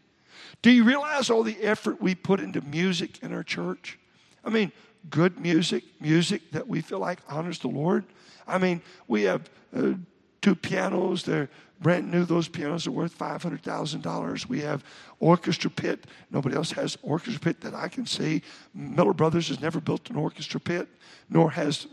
Do 0.63 0.71
you 0.71 0.83
realize 0.83 1.29
all 1.29 1.43
the 1.43 1.61
effort 1.61 2.01
we 2.01 2.15
put 2.15 2.39
into 2.39 2.61
music 2.61 3.21
in 3.21 3.31
our 3.31 3.43
church? 3.43 3.99
I 4.43 4.49
mean, 4.49 4.71
good 5.11 5.39
music, 5.39 5.83
music 6.01 6.49
that 6.49 6.67
we 6.67 6.81
feel 6.81 6.99
like 6.99 7.19
honors 7.29 7.59
the 7.59 7.67
Lord. 7.67 8.05
I 8.47 8.57
mean, 8.57 8.81
we 9.07 9.21
have 9.23 9.51
uh, 9.77 9.93
two 10.41 10.55
pianos. 10.55 11.21
They're 11.21 11.49
brand 11.79 12.11
new. 12.11 12.25
Those 12.25 12.47
pianos 12.47 12.87
are 12.87 12.91
worth 12.91 13.17
$500,000. 13.17 14.45
We 14.47 14.61
have 14.61 14.83
orchestra 15.19 15.69
pit. 15.69 16.05
Nobody 16.31 16.55
else 16.55 16.71
has 16.71 16.97
orchestra 17.01 17.39
pit 17.39 17.61
that 17.61 17.73
I 17.73 17.87
can 17.87 18.05
see. 18.05 18.41
Miller 18.73 19.13
Brothers 19.13 19.47
has 19.49 19.61
never 19.61 19.79
built 19.79 20.09
an 20.09 20.15
orchestra 20.15 20.59
pit, 20.59 20.87
nor 21.29 21.51
has 21.51 21.87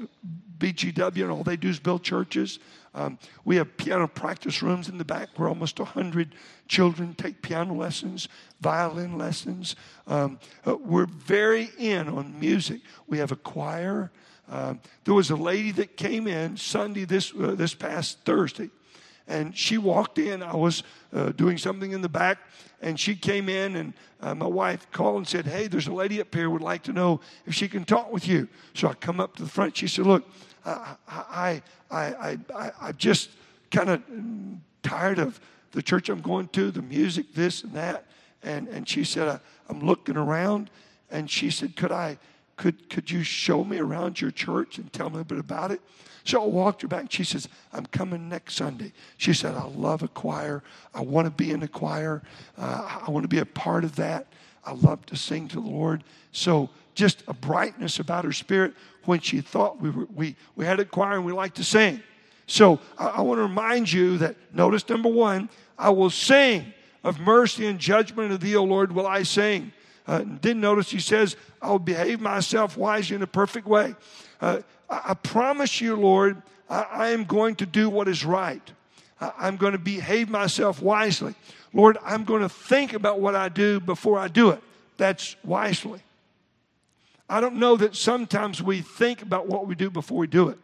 BGW, 0.59 1.23
and 1.23 1.31
all 1.31 1.45
they 1.45 1.57
do 1.57 1.69
is 1.69 1.79
build 1.79 2.03
churches. 2.03 2.59
Um, 2.95 3.19
we 3.45 3.57
have 3.57 3.77
piano 3.77 4.09
practice 4.09 4.63
rooms 4.63 4.89
in 4.89 4.97
the 4.97 5.05
back 5.05 5.29
where 5.37 5.49
almost 5.49 5.79
100 5.79 6.35
children 6.67 7.15
take 7.15 7.43
piano 7.43 7.75
lessons, 7.75 8.27
violin 8.61 9.19
lessons. 9.19 9.77
Um, 10.07 10.39
uh, 10.67 10.77
we're 10.77 11.07
very 11.07 11.71
in 11.79 12.09
on 12.09 12.41
music. 12.41 12.81
We 13.07 13.19
have 13.19 13.33
a 13.33 13.37
choir. 13.37 14.11
Um, 14.49 14.81
there 15.05 15.13
was 15.13 15.31
a 15.31 15.37
lady 15.37 15.73
that 15.73 15.97
came 15.99 16.27
in 16.27 16.57
Sunday, 16.57 17.05
this, 17.05 17.35
uh, 17.35 17.55
this 17.55 17.75
past 17.75 18.21
Thursday, 18.25 18.71
and 19.29 19.57
she 19.57 19.79
walked 19.79 20.19
in. 20.19 20.43
I 20.43 20.55
was 20.55 20.83
uh, 21.13 21.31
doing 21.31 21.59
something 21.59 21.93
in 21.93 22.01
the 22.01 22.09
back, 22.09 22.39
and 22.81 22.99
she 22.99 23.15
came 23.15 23.49
in, 23.49 23.77
and 23.77 23.93
uh, 24.21 24.35
my 24.35 24.47
wife 24.47 24.91
called 24.93 25.17
and 25.17 25.29
said, 25.29 25.47
Hey, 25.47 25.67
there's 25.67 25.87
a 25.87 25.93
lady 25.93 26.21
up 26.21 26.35
here 26.35 26.49
would 26.51 26.63
like 26.63 26.83
to 26.85 26.93
know 26.93 27.21
if 27.45 27.55
she 27.55 27.69
can 27.69 27.85
talk 27.85 28.13
with 28.13 28.27
you. 28.27 28.49
So 28.75 28.89
I 28.89 28.95
come 28.95 29.21
up 29.21 29.37
to 29.37 29.43
the 29.43 29.49
front. 29.49 29.77
She 29.77 29.89
said, 29.89 30.07
Look, 30.07 30.29
I, 30.65 30.97
I, 31.09 31.63
I, 31.91 31.99
I, 32.01 32.39
I, 32.55 32.73
I'm 32.81 32.97
just 32.97 33.31
kind 33.71 33.91
of 33.91 34.03
tired 34.83 35.19
of 35.19 35.41
the 35.73 35.83
church 35.83 36.09
I'm 36.09 36.21
going 36.21 36.49
to, 36.49 36.71
the 36.71 36.83
music, 36.83 37.35
this 37.35 37.63
and 37.63 37.73
that. 37.73 38.07
And, 38.43 38.69
and 38.69 38.89
she 38.89 39.05
said, 39.05 39.41
I'm 39.69 39.81
looking 39.81 40.17
around. 40.17 40.71
And 41.11 41.31
she 41.31 41.51
said, 41.51 41.77
Could 41.77 41.93
I? 41.93 42.19
Could, 42.57 42.89
could 42.89 43.11
you 43.11 43.23
show 43.23 43.65
me 43.65 43.79
around 43.79 44.21
your 44.21 44.31
church 44.31 44.79
and 44.79 44.93
tell 44.93 45.11
me 45.11 45.21
a 45.21 45.25
bit 45.25 45.39
about 45.39 45.71
it? 45.71 45.81
So 46.25 46.43
I 46.43 46.47
walked 46.47 46.83
her 46.83 46.89
back. 46.89 47.13
She 47.13 47.23
says, 47.23 47.49
I'm 47.73 47.87
coming 47.87 48.29
next 48.29 48.57
Sunday. 48.57 48.93
She 49.17 49.33
said, 49.33 49.55
I 49.55 49.65
love 49.65 50.03
a 50.03 50.09
choir. 50.09 50.63
I 50.93 51.03
want 51.03 51.27
to 51.27 51.31
be 51.31 51.53
in 51.53 51.63
a 51.63 51.69
choir. 51.69 52.23
Uh, 52.59 53.01
I 53.07 53.11
want 53.11 53.25
to 53.25 53.29
be 53.29 53.39
a 53.39 53.47
part 53.47 53.85
of 53.85 53.95
that. 53.97 54.27
I 54.65 54.73
love 54.73 55.07
to 55.07 55.17
sing 55.17 55.47
to 55.49 55.61
the 55.61 55.69
Lord. 55.69 56.03
So 56.33 56.69
just 56.95 57.23
a 57.29 57.35
brightness 57.35 58.01
about 58.01 58.25
her 58.25 58.33
spirit 58.33 58.75
when 59.05 59.21
she 59.21 59.41
thought 59.41 59.81
we, 59.81 59.91
were, 59.91 60.09
we, 60.15 60.35
we 60.57 60.65
had 60.65 60.81
a 60.81 60.85
choir 60.85 61.17
and 61.17 61.25
we 61.25 61.33
like 61.33 61.55
to 61.55 61.65
sing. 61.65 62.03
So 62.49 62.81
I, 62.99 63.07
I 63.07 63.21
want 63.21 63.39
to 63.39 63.43
remind 63.43 63.93
you 63.93 64.19
that 64.19 64.35
notice 64.53 64.89
number 64.89 65.09
one, 65.09 65.49
I 65.79 65.91
will 65.91 66.11
sing 66.11 66.73
of 67.05 67.21
mercy 67.21 67.67
and 67.67 67.79
judgment 67.79 68.33
of 68.33 68.41
thee, 68.41 68.57
O 68.57 68.65
Lord, 68.65 68.91
will 68.91 69.07
I 69.07 69.23
sing. 69.23 69.73
Uh, 70.07 70.21
didn't 70.21 70.61
notice 70.61 70.91
he 70.91 71.01
says, 71.01 71.37
I'll 71.61 71.79
behave 71.79 72.21
myself 72.21 72.77
wisely 72.77 73.17
in 73.17 73.23
a 73.23 73.27
perfect 73.27 73.67
way. 73.67 73.95
Uh, 74.41 74.61
I, 74.89 75.01
I, 75.09 75.15
promise 75.15 75.81
you, 75.81 75.97
Lord, 75.97 76.43
I, 76.71 76.83
I, 76.83 77.09
am 77.09 77.25
going 77.25 77.57
to 77.57 77.67
do 77.67 77.91
what 77.91 78.07
is 78.07 78.25
right. 78.25 78.63
I, 79.21 79.33
I'm 79.37 79.57
going 79.57 79.73
to 79.73 79.79
behave 79.79 80.29
myself 80.29 80.81
wisely. 80.81 81.35
Lord, 81.73 81.99
I'm 82.05 82.25
going 82.25 82.43
to 82.43 82.49
think 82.49 82.93
about 82.93 83.21
what 83.21 83.35
I 83.35 83.49
do 83.49 83.81
before 83.81 84.19
I 84.19 84.29
do 84.29 84.51
it. 84.51 84.63
That's 84.97 85.35
wisely. 85.45 86.01
I 87.29 87.41
don't 87.41 87.57
know 87.57 87.77
that 87.77 87.97
sometimes 87.97 88.63
we 88.63 88.83
think 88.83 89.23
about 89.23 89.49
what 89.49 89.67
we 89.67 89.75
do 89.75 89.91
before 89.91 90.19
we 90.19 90.29
do 90.29 90.49
it. 90.49 90.59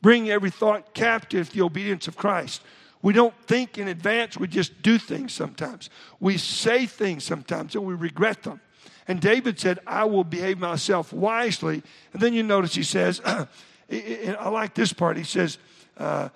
Bring 0.00 0.30
every 0.30 0.50
thought 0.50 0.94
captive 0.94 1.48
to 1.48 1.54
the 1.56 1.62
obedience 1.62 2.06
of 2.06 2.16
Christ. 2.16 2.62
We 3.02 3.12
don't 3.12 3.34
think 3.46 3.78
in 3.78 3.88
advance, 3.88 4.38
we 4.38 4.46
just 4.46 4.80
do 4.80 4.96
things 4.96 5.32
sometimes. 5.32 5.90
We 6.20 6.38
say 6.38 6.86
things 6.86 7.24
sometimes 7.24 7.74
and 7.74 7.84
we 7.84 7.94
regret 7.94 8.44
them. 8.44 8.60
And 9.08 9.20
David 9.20 9.58
said, 9.58 9.80
I 9.86 10.04
will 10.04 10.22
behave 10.22 10.58
myself 10.58 11.12
wisely. 11.12 11.82
And 12.12 12.22
then 12.22 12.32
you 12.32 12.44
notice 12.44 12.74
he 12.74 12.84
says, 12.84 13.20
I 13.24 14.48
like 14.48 14.74
this 14.74 14.92
part, 14.92 15.16
he 15.16 15.24
says, 15.24 15.58
uh, 15.98 16.28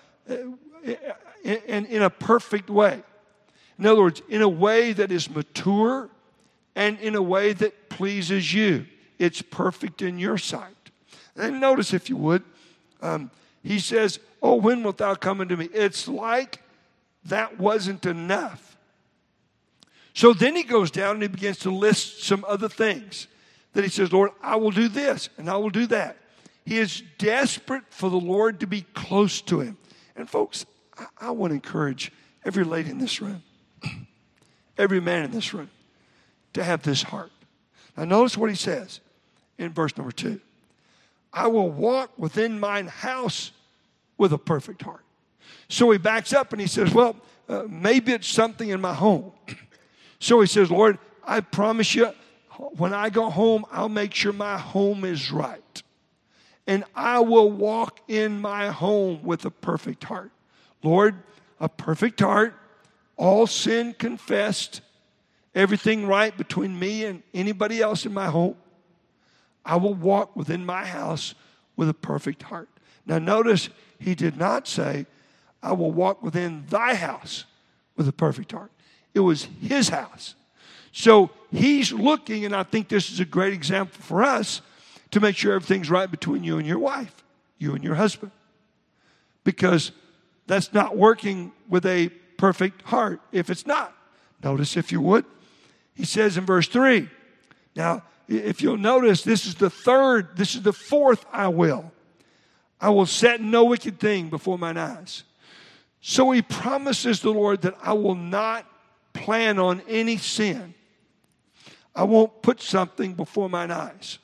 in, 1.45 2.03
a 2.03 2.11
perfect 2.11 2.69
way. 2.69 3.03
In 3.79 3.87
other 3.87 4.03
words, 4.03 4.23
in 4.29 4.43
a 4.43 4.49
way 4.49 4.93
that 4.93 5.13
is 5.13 5.31
mature 5.31 6.11
and 6.75 6.99
in 6.99 7.15
a 7.15 7.23
way 7.23 7.53
that 7.53 7.89
pleases 7.89 8.53
you. 8.53 8.87
It's 9.19 9.41
perfect 9.43 10.03
in 10.03 10.19
your 10.19 10.37
sight. 10.37 10.75
And 11.37 11.61
notice, 11.61 11.95
if 11.95 12.09
you 12.09 12.17
would, 12.17 12.43
um, 13.01 13.31
he 13.63 13.79
says, 13.79 14.19
Oh, 14.43 14.57
when 14.57 14.83
wilt 14.83 14.99
thou 14.99 15.15
come 15.15 15.41
unto 15.41 15.57
me? 15.57 15.69
It's 15.73 16.09
like 16.09 16.63
that 17.25 17.59
wasn't 17.59 18.07
enough. 18.07 18.77
So 20.15 20.33
then 20.33 20.57
he 20.57 20.63
goes 20.63 20.91
down 20.91 21.17
and 21.17 21.23
he 21.23 21.29
begins 21.29 21.59
to 21.59 21.71
list 21.71 22.23
some 22.23 22.45
other 22.49 22.69
things 22.69 23.27
that 23.75 23.85
he 23.85 23.91
says, 23.91 24.13
Lord, 24.13 24.31
I 24.43 24.57
will 24.57 24.71
do 24.71 24.89
this 24.89 25.29
and 25.37 25.51
I 25.51 25.57
will 25.57 25.71
do 25.71 25.87
that. 25.89 26.17
He 26.65 26.79
is 26.79 27.03
desperate 27.19 27.85
for 27.91 28.09
the 28.09 28.19
Lord 28.19 28.61
to 28.61 28.67
be 28.67 28.83
close 28.95 29.41
to 29.43 29.61
him. 29.61 29.77
And 30.17 30.29
folks, 30.29 30.65
I, 30.99 31.07
I 31.21 31.31
want 31.31 31.51
to 31.51 31.55
encourage 31.55 32.11
every 32.45 32.65
lady 32.65 32.91
in 32.91 32.99
this 32.99 33.21
room, 33.21 33.43
every 34.79 35.01
man 35.01 35.25
in 35.25 35.31
this 35.31 35.53
room, 35.53 35.71
to 36.55 36.65
have 36.65 36.83
this 36.83 37.03
heart. 37.03 37.31
Now, 37.97 38.05
notice 38.05 38.37
what 38.37 38.51
he 38.51 38.57
says 38.57 39.01
in 39.59 39.73
verse 39.73 39.97
number 39.97 40.13
two 40.13 40.41
I 41.33 41.49
will 41.49 41.71
walk 41.71 42.11
within 42.17 42.59
mine 42.59 42.87
house 42.87 43.53
with 44.19 44.33
a 44.33 44.39
perfect 44.39 44.83
heart. 44.83 45.05
So 45.69 45.91
he 45.91 45.99
backs 45.99 46.33
up 46.33 46.53
and 46.53 46.61
he 46.61 46.67
says, 46.67 46.93
Well, 46.93 47.17
uh, 47.49 47.65
maybe 47.69 48.13
it's 48.13 48.29
something 48.29 48.69
in 48.69 48.81
my 48.81 48.95
home. 48.95 49.33
so 50.19 50.41
he 50.41 50.47
says, 50.47 50.71
Lord, 50.71 50.99
I 51.25 51.41
promise 51.41 51.95
you, 51.95 52.13
when 52.77 52.95
I 52.95 53.11
go 53.11 53.31
home, 53.31 53.65
I'll 53.71 53.89
make 53.89 54.15
sure 54.15 54.33
my 54.33 54.59
home 54.59 55.05
is 55.05 55.31
right. 55.31 55.83
And 56.67 56.85
I 56.95 57.21
will 57.21 57.51
walk 57.51 58.01
in 58.09 58.41
my 58.41 58.69
home 58.69 59.23
with 59.23 59.45
a 59.45 59.51
perfect 59.51 60.05
heart. 60.05 60.33
Lord, 60.83 61.17
a 61.61 61.69
perfect 61.69 62.21
heart, 62.21 62.55
all 63.17 63.47
sin 63.47 63.95
confessed, 63.99 64.81
everything 65.55 66.07
right 66.07 66.37
between 66.37 66.79
me 66.79 67.05
and 67.05 67.23
anybody 67.35 67.81
else 67.81 68.05
in 68.05 68.13
my 68.13 68.27
home. 68.27 68.57
I 69.65 69.77
will 69.77 69.95
walk 69.95 70.37
within 70.37 70.65
my 70.65 70.85
house 70.85 71.35
with 71.77 71.89
a 71.89 71.95
perfect 71.95 72.45
heart. 72.45 72.69
Now, 73.05 73.19
notice 73.19 73.69
he 73.99 74.15
did 74.15 74.37
not 74.37 74.69
say, 74.69 75.07
I 75.63 75.73
will 75.73 75.91
walk 75.91 76.23
within 76.23 76.65
thy 76.69 76.95
house 76.95 77.45
with 77.97 78.07
a 78.07 78.13
perfect 78.13 78.53
heart. 78.53 78.71
It 79.15 79.21
was 79.21 79.49
his 79.61 79.89
house. 79.89 80.35
So 80.93 81.31
he's 81.51 81.93
looking, 81.93 82.45
and 82.45 82.55
I 82.55 82.63
think 82.63 82.89
this 82.89 83.11
is 83.11 83.21
a 83.21 83.25
great 83.25 83.53
example 83.53 84.01
for 84.01 84.23
us 84.23 84.63
to 85.11 85.21
make 85.21 85.37
sure 85.37 85.55
everything's 85.55 85.91
right 85.91 86.11
between 86.11 86.45
you 86.45 86.59
and 86.59 86.67
your 86.67 86.79
wife, 86.79 87.25
you 87.59 87.75
and 87.75 87.83
your 87.83 87.95
husband. 87.95 88.33
Because 89.45 89.93
that's 90.47 90.73
not 90.73 90.97
working 90.97 91.53
with 91.69 91.87
a 91.87 92.09
perfect 92.39 92.83
heart 92.83 93.21
if 93.33 93.51
it's 93.51 93.67
not. 93.67 93.95
Notice, 94.43 94.77
if 94.77 94.93
you 94.93 95.01
would, 95.01 95.25
he 95.95 96.05
says 96.05 96.37
in 96.37 96.45
verse 96.45 96.69
3. 96.69 97.09
Now, 97.75 98.03
if 98.29 98.61
you'll 98.61 98.77
notice, 98.77 99.23
this 99.23 99.47
is 99.47 99.55
the 99.55 99.71
third, 99.71 100.37
this 100.37 100.55
is 100.55 100.63
the 100.63 100.73
fourth 100.73 101.25
I 101.33 101.49
will. 101.49 101.93
I 102.81 102.91
will 102.91 103.07
set 103.07 103.41
no 103.41 103.65
wicked 103.65 103.99
thing 103.99 104.29
before 104.29 104.59
mine 104.59 104.77
eyes. 104.77 105.25
So 106.01 106.31
he 106.31 106.43
promises 106.43 107.21
the 107.21 107.31
Lord 107.31 107.63
that 107.63 107.75
I 107.83 107.93
will 107.95 108.15
not 108.15 108.67
plan 109.13 109.59
on 109.59 109.83
any 109.89 110.19
sin. 110.19 110.75
I 111.95 112.05
won't 112.05 112.43
put 112.43 112.61
something 112.61 113.15
before 113.15 113.49
mine 113.49 113.71
eyes. 113.71 114.19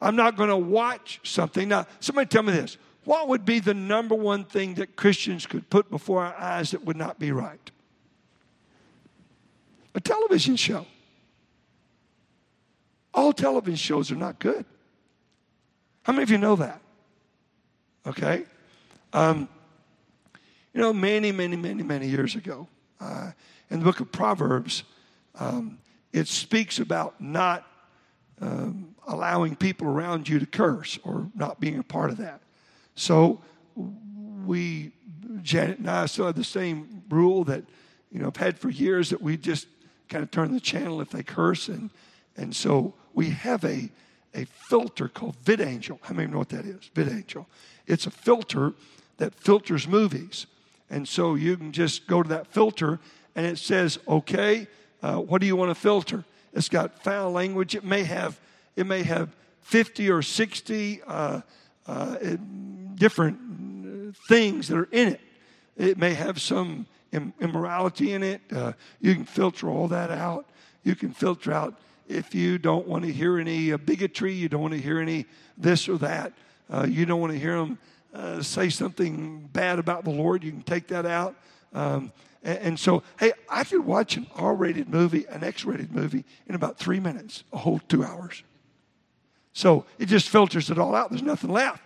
I'm 0.00 0.16
not 0.16 0.36
going 0.36 0.50
to 0.50 0.56
watch 0.56 1.20
something. 1.24 1.68
Now, 1.68 1.86
somebody 1.98 2.28
tell 2.28 2.42
me 2.42 2.52
this. 2.52 2.76
What 3.04 3.28
would 3.28 3.44
be 3.44 3.60
the 3.60 3.74
number 3.74 4.14
one 4.14 4.44
thing 4.44 4.74
that 4.74 4.96
Christians 4.96 5.46
could 5.46 5.68
put 5.70 5.90
before 5.90 6.22
our 6.22 6.34
eyes 6.36 6.70
that 6.72 6.84
would 6.84 6.96
not 6.96 7.18
be 7.18 7.32
right? 7.32 7.70
A 9.94 10.00
television 10.00 10.56
show. 10.56 10.86
All 13.12 13.32
television 13.32 13.76
shows 13.76 14.12
are 14.12 14.16
not 14.16 14.38
good. 14.38 14.64
How 16.02 16.12
many 16.12 16.22
of 16.22 16.30
you 16.30 16.38
know 16.38 16.56
that? 16.56 16.80
Okay? 18.06 18.44
Um, 19.12 19.48
you 20.72 20.80
know, 20.80 20.92
many, 20.92 21.32
many, 21.32 21.56
many, 21.56 21.82
many 21.82 22.06
years 22.06 22.36
ago, 22.36 22.68
uh, 23.00 23.32
in 23.70 23.80
the 23.80 23.84
book 23.84 24.00
of 24.00 24.12
Proverbs, 24.12 24.84
um, 25.38 25.78
it 26.12 26.28
speaks 26.28 26.78
about 26.78 27.20
not 27.20 27.66
um, 28.40 28.94
allowing 29.06 29.56
people 29.56 29.86
around 29.86 30.28
you 30.28 30.38
to 30.38 30.46
curse 30.46 30.98
or 31.04 31.28
not 31.34 31.60
being 31.60 31.78
a 31.78 31.82
part 31.82 32.10
of 32.10 32.16
that. 32.18 32.40
So 32.94 33.40
we, 34.46 34.92
Janet 35.42 35.78
and 35.78 35.90
I, 35.90 36.06
still 36.06 36.26
have 36.26 36.36
the 36.36 36.44
same 36.44 37.02
rule 37.08 37.44
that, 37.44 37.64
you 38.10 38.20
know, 38.20 38.28
I've 38.28 38.36
had 38.36 38.58
for 38.58 38.70
years 38.70 39.10
that 39.10 39.20
we 39.20 39.36
just 39.36 39.66
kind 40.08 40.22
of 40.22 40.30
turn 40.30 40.52
the 40.52 40.60
channel 40.60 41.00
if 41.00 41.10
they 41.10 41.22
curse. 41.22 41.68
And, 41.68 41.90
and 42.36 42.54
so 42.54 42.94
we 43.14 43.30
have 43.30 43.64
a, 43.64 43.90
a 44.34 44.44
filter 44.44 45.08
called 45.08 45.36
VidAngel. 45.44 45.98
How 46.02 46.14
many 46.14 46.30
know 46.30 46.38
what 46.38 46.50
that 46.50 46.64
is? 46.64 46.90
VidAngel. 46.94 47.46
It's 47.86 48.06
a 48.06 48.10
filter 48.10 48.74
that 49.16 49.34
filters 49.34 49.86
movies. 49.88 50.46
And 50.88 51.06
so 51.06 51.34
you 51.34 51.56
can 51.56 51.72
just 51.72 52.06
go 52.06 52.22
to 52.22 52.28
that 52.30 52.46
filter 52.48 52.98
and 53.36 53.46
it 53.46 53.58
says, 53.58 53.98
okay, 54.08 54.66
uh, 55.02 55.16
what 55.16 55.40
do 55.40 55.46
you 55.46 55.56
want 55.56 55.70
to 55.70 55.74
filter? 55.74 56.24
It's 56.52 56.68
got 56.68 57.02
foul 57.02 57.30
language. 57.30 57.74
It 57.74 57.84
may 57.84 58.02
have, 58.02 58.40
it 58.76 58.86
may 58.86 59.02
have 59.02 59.34
50 59.62 60.10
or 60.10 60.22
60 60.22 61.02
uh, 61.06 61.40
uh, 61.86 62.16
different 62.96 64.16
things 64.28 64.68
that 64.68 64.76
are 64.76 64.88
in 64.90 65.08
it. 65.08 65.20
It 65.76 65.96
may 65.96 66.14
have 66.14 66.40
some 66.40 66.86
immorality 67.12 68.12
in 68.12 68.22
it. 68.22 68.40
Uh, 68.52 68.72
you 69.00 69.14
can 69.14 69.24
filter 69.24 69.68
all 69.68 69.88
that 69.88 70.10
out. 70.10 70.46
You 70.82 70.94
can 70.94 71.12
filter 71.12 71.52
out 71.52 71.78
if 72.10 72.34
you 72.34 72.58
don't 72.58 72.86
want 72.86 73.04
to 73.04 73.12
hear 73.12 73.38
any 73.38 73.72
uh, 73.72 73.76
bigotry, 73.78 74.34
you 74.34 74.48
don't 74.48 74.60
want 74.60 74.74
to 74.74 74.80
hear 74.80 74.98
any 75.00 75.26
this 75.56 75.88
or 75.88 75.96
that, 75.98 76.32
uh, 76.68 76.86
you 76.88 77.06
don't 77.06 77.20
want 77.20 77.32
to 77.32 77.38
hear 77.38 77.56
them 77.56 77.78
uh, 78.12 78.42
say 78.42 78.68
something 78.68 79.48
bad 79.52 79.78
about 79.78 80.04
the 80.04 80.10
Lord, 80.10 80.42
you 80.42 80.50
can 80.50 80.62
take 80.62 80.88
that 80.88 81.06
out. 81.06 81.36
Um, 81.72 82.12
and, 82.42 82.58
and, 82.58 82.80
so, 82.80 83.02
hey, 83.18 83.32
I 83.48 83.62
could 83.64 83.84
watch 83.84 84.16
an 84.16 84.26
R 84.34 84.54
rated 84.54 84.88
movie, 84.88 85.26
an 85.28 85.44
X 85.44 85.64
rated 85.64 85.92
movie, 85.92 86.24
in 86.48 86.54
about 86.54 86.78
three 86.78 86.98
minutes, 86.98 87.44
a 87.52 87.58
whole 87.58 87.78
two 87.88 88.04
hours. 88.04 88.42
So 89.52 89.84
it 89.98 90.06
just 90.06 90.28
filters 90.28 90.70
it 90.70 90.78
all 90.78 90.94
out. 90.94 91.10
There's 91.10 91.22
nothing 91.22 91.50
left. 91.50 91.82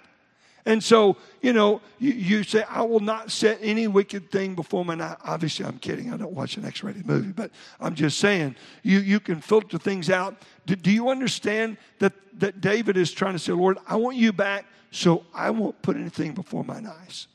And 0.66 0.82
so, 0.82 1.18
you 1.42 1.52
know, 1.52 1.82
you, 1.98 2.12
you, 2.12 2.42
say, 2.42 2.64
I 2.68 2.82
will 2.82 3.00
not 3.00 3.30
set 3.30 3.58
any 3.60 3.86
wicked 3.86 4.30
thing 4.30 4.54
before 4.54 4.84
my 4.84 4.94
eye. 4.94 5.16
Obviously, 5.24 5.66
I'm 5.66 5.78
kidding. 5.78 6.12
I 6.12 6.16
don't 6.16 6.32
watch 6.32 6.56
an 6.56 6.64
X 6.64 6.82
rated 6.82 7.06
movie, 7.06 7.32
but 7.32 7.50
I'm 7.80 7.94
just 7.94 8.18
saying, 8.18 8.56
you, 8.82 9.00
you 9.00 9.20
can 9.20 9.42
filter 9.42 9.76
things 9.76 10.08
out. 10.08 10.36
Do, 10.64 10.74
do 10.74 10.90
you 10.90 11.10
understand 11.10 11.76
that, 11.98 12.14
that 12.40 12.62
David 12.62 12.96
is 12.96 13.12
trying 13.12 13.34
to 13.34 13.38
say, 13.38 13.52
Lord, 13.52 13.78
I 13.86 13.96
want 13.96 14.16
you 14.16 14.32
back, 14.32 14.64
so 14.90 15.24
I 15.34 15.50
won't 15.50 15.80
put 15.82 15.96
anything 15.96 16.32
before 16.32 16.64
mine 16.64 16.86
eyes? 16.86 17.26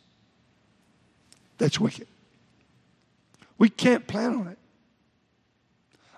That's 1.60 1.80
wicked. 1.80 2.08
We 3.60 3.70
can't 3.70 4.08
plan 4.08 4.36
on 4.36 4.48
it. 4.48 4.58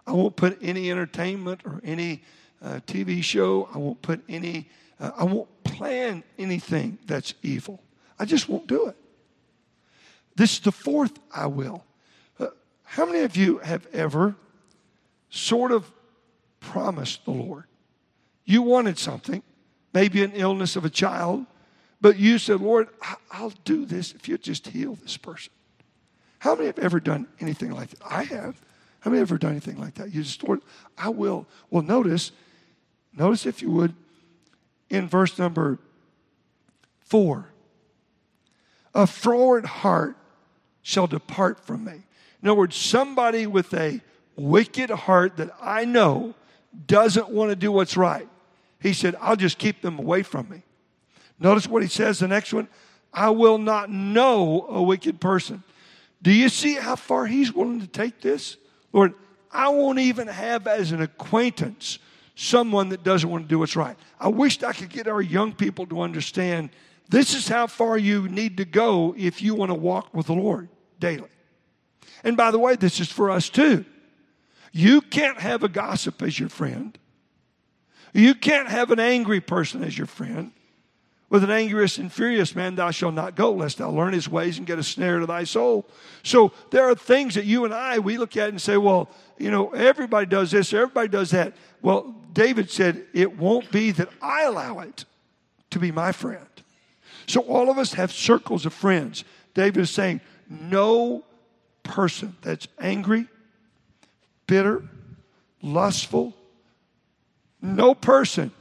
I 0.08 0.14
won't 0.14 0.36
put 0.36 0.58
any 0.62 0.90
entertainment 0.90 1.62
or 1.66 1.82
any 1.84 2.24
uh, 2.64 2.80
TV 2.86 3.24
show, 3.24 3.68
I 3.74 3.80
won't 3.80 4.02
put 4.02 4.22
any 4.30 4.70
I 5.02 5.24
won't 5.24 5.64
plan 5.64 6.24
anything 6.38 7.00
that's 7.08 7.34
evil. 7.42 7.82
I 8.20 8.26
just 8.26 8.48
won't 8.48 8.68
do 8.68 8.88
it. 8.88 8.96
This 10.36 10.54
is 10.54 10.60
the 10.60 10.72
fourth 10.72 11.20
I 11.34 11.48
will. 11.48 11.84
Uh, 12.40 12.48
how 12.84 13.06
many 13.06 13.22
of 13.22 13.36
you 13.36 13.58
have 13.60 13.88
ever 13.94 14.36
sort 15.30 15.72
of 15.72 15.92
promised 16.60 17.26
the 17.26 17.32
Lord? 17.32 17.66
You 18.46 18.62
wanted 18.62 19.00
something, 19.00 19.42
maybe 19.94 20.24
an 20.24 20.34
illness 20.34 20.76
of 20.76 20.86
a 20.86 20.90
child, 20.90 21.46
but 22.00 22.18
you 22.18 22.38
said, 22.38 22.62
Lord, 22.62 22.90
I'll 23.32 23.54
do 23.64 23.86
this 23.86 24.14
if 24.14 24.28
you 24.28 24.38
just 24.38 24.68
heal 24.68 24.96
this 24.96 25.18
person. 25.18 25.52
How 26.40 26.56
many 26.56 26.68
have 26.68 26.80
ever 26.80 27.00
done 27.00 27.28
anything 27.40 27.72
like 27.72 27.90
that? 27.90 28.00
I 28.08 28.24
have. 28.24 28.60
How 29.02 29.10
many 29.10 29.20
have 29.20 29.30
ever 29.30 29.38
done 29.38 29.52
anything 29.52 29.80
like 29.80 29.96
that? 29.96 30.14
You 30.14 30.24
just, 30.24 30.44
Lord, 30.44 30.62
I 30.98 31.10
will. 31.10 31.48
Well, 31.70 31.84
notice, 31.84 32.32
notice 33.16 33.46
if 33.46 33.62
you 33.62 33.72
would, 33.72 33.96
in 34.92 35.08
verse 35.08 35.40
number 35.40 35.80
four. 37.00 37.48
A 38.94 39.08
froward 39.08 39.66
heart 39.66 40.18
shall 40.82 41.08
depart 41.08 41.66
from 41.66 41.86
me. 41.86 42.04
In 42.42 42.50
other 42.50 42.56
words, 42.56 42.76
somebody 42.76 43.48
with 43.48 43.74
a 43.74 44.02
wicked 44.36 44.90
heart 44.90 45.38
that 45.38 45.52
I 45.62 45.86
know 45.86 46.36
doesn't 46.88 47.30
want 47.30 47.52
to 47.52 47.56
do 47.56 47.72
what's 47.72 47.96
right. 47.96 48.28
He 48.80 48.94
said, 48.94 49.16
I'll 49.22 49.36
just 49.36 49.58
keep 49.58 49.82
them 49.82 49.98
away 49.98 50.24
from 50.24 50.50
me. 50.50 50.64
Notice 51.40 51.68
what 51.68 51.84
he 51.84 51.88
says 51.88 52.20
the 52.20 52.28
next 52.28 52.54
one 52.54 52.68
I 53.14 53.30
will 53.30 53.58
not 53.58 53.90
know 53.90 54.66
a 54.70 54.82
wicked 54.82 55.20
person. 55.20 55.64
Do 56.22 56.32
you 56.32 56.50
see 56.50 56.76
how 56.76 56.96
far 56.96 57.26
he's 57.26 57.52
willing 57.52 57.82
to 57.82 57.88
take 57.88 58.22
this? 58.22 58.58
Lord, 58.94 59.14
I 59.52 59.70
won't 59.70 60.00
even 60.00 60.28
have 60.28 60.68
as 60.68 60.92
an 60.92 61.02
acquaintance 61.02 62.00
someone 62.36 62.90
that 62.90 63.04
doesn't 63.04 63.30
want 63.30 63.44
to 63.44 63.48
do 63.48 63.60
what's 63.60 63.76
right. 63.76 63.98
I 64.20 64.28
wished 64.28 64.64
I 64.64 64.74
could 64.74 64.90
get 64.90 65.08
our 65.08 65.22
young 65.22 65.54
people 65.54 65.86
to 65.88 66.02
understand 66.02 66.70
this 67.10 67.34
is 67.34 67.48
how 67.48 67.68
far 67.68 67.98
you 67.98 68.30
need 68.30 68.58
to 68.58 68.66
go 68.66 69.14
if 69.18 69.42
you 69.42 69.54
want 69.54 69.70
to 69.70 69.76
walk 69.76 70.14
with 70.14 70.28
the 70.28 70.34
Lord 70.34 70.70
daily. 71.00 71.30
And 72.24 72.38
by 72.38 72.52
the 72.52 72.60
way, 72.60 72.76
this 72.76 73.00
is 73.00 73.12
for 73.12 73.30
us 73.30 73.50
too. 73.50 73.84
You 74.72 75.02
can't 75.02 75.40
have 75.40 75.64
a 75.64 75.68
gossip 75.68 76.22
as 76.22 76.40
your 76.40 76.48
friend. 76.48 76.98
You 78.14 78.34
can't 78.34 78.70
have 78.70 78.92
an 78.92 79.00
angry 79.00 79.42
person 79.42 79.84
as 79.84 79.98
your 79.98 80.08
friend. 80.08 80.52
With 81.30 81.46
an 81.46 81.52
angriest 81.52 81.98
and 81.98 82.12
furious 82.12 82.56
man, 82.56 82.76
thou 82.76 82.92
shalt 82.92 83.14
not 83.14 83.36
go, 83.36 83.54
lest 83.54 83.78
thou 83.78 83.90
learn 83.90 84.12
his 84.12 84.28
ways 84.28 84.58
and 84.58 84.68
get 84.68 84.80
a 84.80 84.84
snare 84.84 85.20
to 85.20 85.26
thy 85.26 85.46
soul. 85.46 85.88
So 86.24 86.52
there 86.72 86.90
are 86.90 86.96
things 86.96 87.36
that 87.36 87.46
you 87.46 87.64
and 87.64 87.74
I, 87.74 88.00
we 88.00 88.18
look 88.18 88.36
at 88.36 88.50
and 88.50 88.62
say, 88.62 88.76
well, 88.76 89.10
you 89.38 89.50
know, 89.50 89.70
everybody 89.70 90.26
does 90.26 90.52
this, 90.52 90.74
everybody 90.74 91.08
does 91.08 91.32
that. 91.32 91.56
Well, 91.82 92.16
David 92.34 92.70
said, 92.70 93.06
it 93.14 93.38
won't 93.38 93.72
be 93.72 93.92
that 93.92 94.10
I 94.22 94.44
allow 94.44 94.80
it 94.80 95.06
to 95.72 95.80
be 95.80 95.92
my 95.92 96.12
friend. 96.12 96.48
So 97.28 97.42
all 97.42 97.70
of 97.70 97.78
us 97.78 97.94
have 97.94 98.12
circles 98.12 98.66
of 98.66 98.74
friends. 98.74 99.24
David 99.54 99.82
is 99.82 99.90
saying, 99.90 100.22
no 100.50 101.24
person 101.84 102.36
that's 102.42 102.68
angry, 102.80 103.28
bitter, 104.48 104.84
lustful, 105.62 106.36
no 107.62 107.94
person 107.94 108.52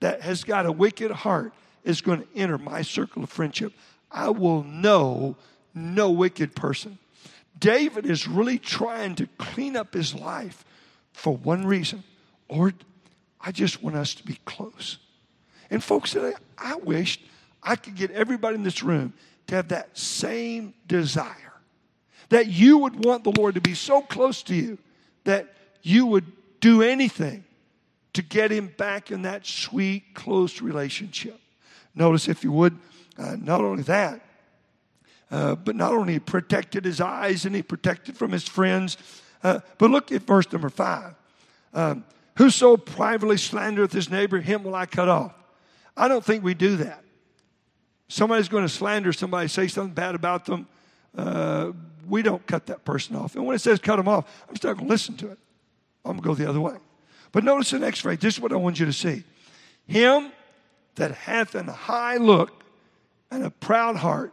that 0.00 0.22
has 0.22 0.44
got 0.44 0.66
a 0.66 0.72
wicked 0.72 1.10
heart 1.10 1.52
is 1.84 2.00
going 2.00 2.20
to 2.20 2.28
enter 2.34 2.58
my 2.58 2.82
circle 2.82 3.22
of 3.22 3.30
friendship. 3.30 3.72
I 4.10 4.30
will 4.30 4.62
know 4.62 5.36
no 5.74 6.10
wicked 6.10 6.54
person. 6.54 6.98
David 7.58 8.04
is 8.04 8.28
really 8.28 8.58
trying 8.58 9.14
to 9.16 9.26
clean 9.38 9.76
up 9.76 9.94
his 9.94 10.14
life 10.14 10.64
for 11.12 11.36
one 11.36 11.66
reason 11.66 12.02
Lord, 12.48 12.74
I 13.46 13.52
just 13.52 13.82
want 13.82 13.96
us 13.96 14.12
to 14.14 14.24
be 14.24 14.38
close. 14.44 14.98
And 15.70 15.82
folks, 15.82 16.10
today, 16.10 16.34
I 16.58 16.74
wished 16.74 17.20
I 17.62 17.76
could 17.76 17.94
get 17.94 18.10
everybody 18.10 18.56
in 18.56 18.64
this 18.64 18.82
room 18.82 19.12
to 19.46 19.54
have 19.54 19.68
that 19.68 19.96
same 19.96 20.74
desire. 20.86 21.52
That 22.28 22.48
you 22.48 22.78
would 22.78 23.04
want 23.04 23.24
the 23.24 23.30
Lord 23.30 23.54
to 23.54 23.60
be 23.60 23.74
so 23.74 24.02
close 24.02 24.42
to 24.44 24.54
you 24.54 24.78
that 25.24 25.54
you 25.82 26.06
would 26.06 26.24
do 26.60 26.82
anything 26.82 27.44
to 28.14 28.22
get 28.22 28.50
him 28.50 28.72
back 28.76 29.10
in 29.10 29.22
that 29.22 29.46
sweet, 29.46 30.14
close 30.14 30.60
relationship. 30.60 31.38
Notice, 31.94 32.28
if 32.28 32.44
you 32.44 32.52
would, 32.52 32.76
Uh, 33.18 33.34
not 33.40 33.62
only 33.62 33.82
that, 33.82 34.20
uh, 35.30 35.54
but 35.54 35.74
not 35.74 35.92
only 35.92 36.12
he 36.12 36.18
protected 36.18 36.84
his 36.84 37.00
eyes 37.00 37.46
and 37.46 37.56
he 37.56 37.62
protected 37.62 38.14
from 38.14 38.30
his 38.30 38.46
friends, 38.46 38.98
uh, 39.42 39.60
but 39.78 39.90
look 39.90 40.12
at 40.12 40.20
verse 40.26 40.52
number 40.52 40.68
five. 40.68 41.14
Um, 41.72 42.04
Whoso 42.36 42.76
privately 42.76 43.36
slandereth 43.36 43.92
his 43.92 44.10
neighbor, 44.10 44.40
him 44.40 44.62
will 44.62 44.74
I 44.74 44.86
cut 44.86 45.08
off. 45.08 45.34
I 45.96 46.08
don't 46.08 46.24
think 46.24 46.44
we 46.44 46.54
do 46.54 46.76
that. 46.76 47.02
Somebody's 48.08 48.48
going 48.48 48.64
to 48.64 48.68
slander 48.68 49.12
somebody, 49.12 49.48
say 49.48 49.68
something 49.68 49.94
bad 49.94 50.14
about 50.14 50.44
them. 50.44 50.68
Uh, 51.16 51.72
we 52.08 52.22
don't 52.22 52.46
cut 52.46 52.66
that 52.66 52.84
person 52.84 53.16
off. 53.16 53.34
And 53.34 53.44
when 53.46 53.56
it 53.56 53.60
says 53.60 53.78
cut 53.78 53.96
them 53.96 54.06
off, 54.06 54.44
I'm 54.48 54.54
still 54.54 54.74
going 54.74 54.86
to 54.86 54.90
listen 54.90 55.16
to 55.16 55.30
it. 55.30 55.38
I'm 56.04 56.12
going 56.12 56.22
to 56.22 56.28
go 56.28 56.34
the 56.34 56.48
other 56.48 56.60
way. 56.60 56.76
But 57.32 57.42
notice 57.42 57.70
the 57.70 57.78
next 57.78 58.00
phrase. 58.00 58.18
This 58.18 58.34
is 58.34 58.40
what 58.40 58.52
I 58.52 58.56
want 58.56 58.78
you 58.78 58.86
to 58.86 58.92
see. 58.92 59.24
Him 59.86 60.30
that 60.96 61.12
hath 61.12 61.54
an 61.54 61.68
high 61.68 62.16
look 62.18 62.64
and 63.30 63.44
a 63.44 63.50
proud 63.50 63.96
heart 63.96 64.32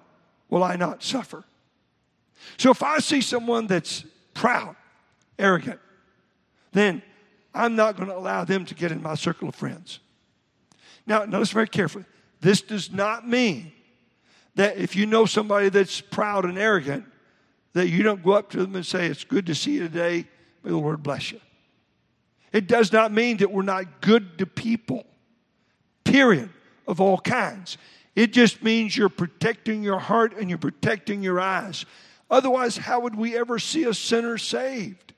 will 0.49 0.63
I 0.63 0.75
not 0.75 1.01
suffer. 1.01 1.43
So 2.57 2.69
if 2.69 2.83
I 2.83 2.99
see 2.99 3.21
someone 3.21 3.67
that's 3.67 4.03
proud, 4.33 4.75
arrogant, 5.39 5.79
then 6.73 7.01
I'm 7.53 7.75
not 7.75 7.97
going 7.97 8.09
to 8.09 8.17
allow 8.17 8.43
them 8.43 8.65
to 8.65 8.73
get 8.73 8.91
in 8.91 9.01
my 9.01 9.15
circle 9.15 9.49
of 9.49 9.55
friends. 9.55 9.99
Now, 11.05 11.25
notice 11.25 11.51
very 11.51 11.67
carefully. 11.67 12.05
This 12.41 12.61
does 12.61 12.91
not 12.91 13.27
mean 13.27 13.71
that 14.55 14.77
if 14.77 14.95
you 14.95 15.05
know 15.05 15.25
somebody 15.25 15.69
that's 15.69 16.01
proud 16.01 16.45
and 16.45 16.57
arrogant, 16.57 17.05
that 17.73 17.89
you 17.89 18.03
don't 18.03 18.23
go 18.23 18.33
up 18.33 18.49
to 18.51 18.57
them 18.57 18.75
and 18.75 18.85
say, 18.85 19.07
It's 19.07 19.23
good 19.23 19.45
to 19.47 19.55
see 19.55 19.73
you 19.73 19.79
today. 19.79 20.27
May 20.63 20.69
the 20.69 20.77
Lord 20.77 21.03
bless 21.03 21.31
you. 21.31 21.39
It 22.51 22.67
does 22.67 22.91
not 22.91 23.11
mean 23.11 23.37
that 23.37 23.51
we're 23.51 23.63
not 23.63 24.01
good 24.01 24.37
to 24.37 24.45
people, 24.45 25.05
period, 26.03 26.49
of 26.87 27.01
all 27.01 27.17
kinds. 27.17 27.77
It 28.15 28.31
just 28.31 28.61
means 28.61 28.95
you're 28.95 29.09
protecting 29.09 29.81
your 29.81 29.99
heart 29.99 30.35
and 30.37 30.49
you're 30.49 30.59
protecting 30.59 31.23
your 31.23 31.39
eyes. 31.39 31.85
Otherwise, 32.29 32.77
how 32.77 32.99
would 32.99 33.15
we 33.15 33.35
ever 33.35 33.57
see 33.57 33.85
a 33.85 33.93
sinner 33.93 34.37
saved? 34.37 35.12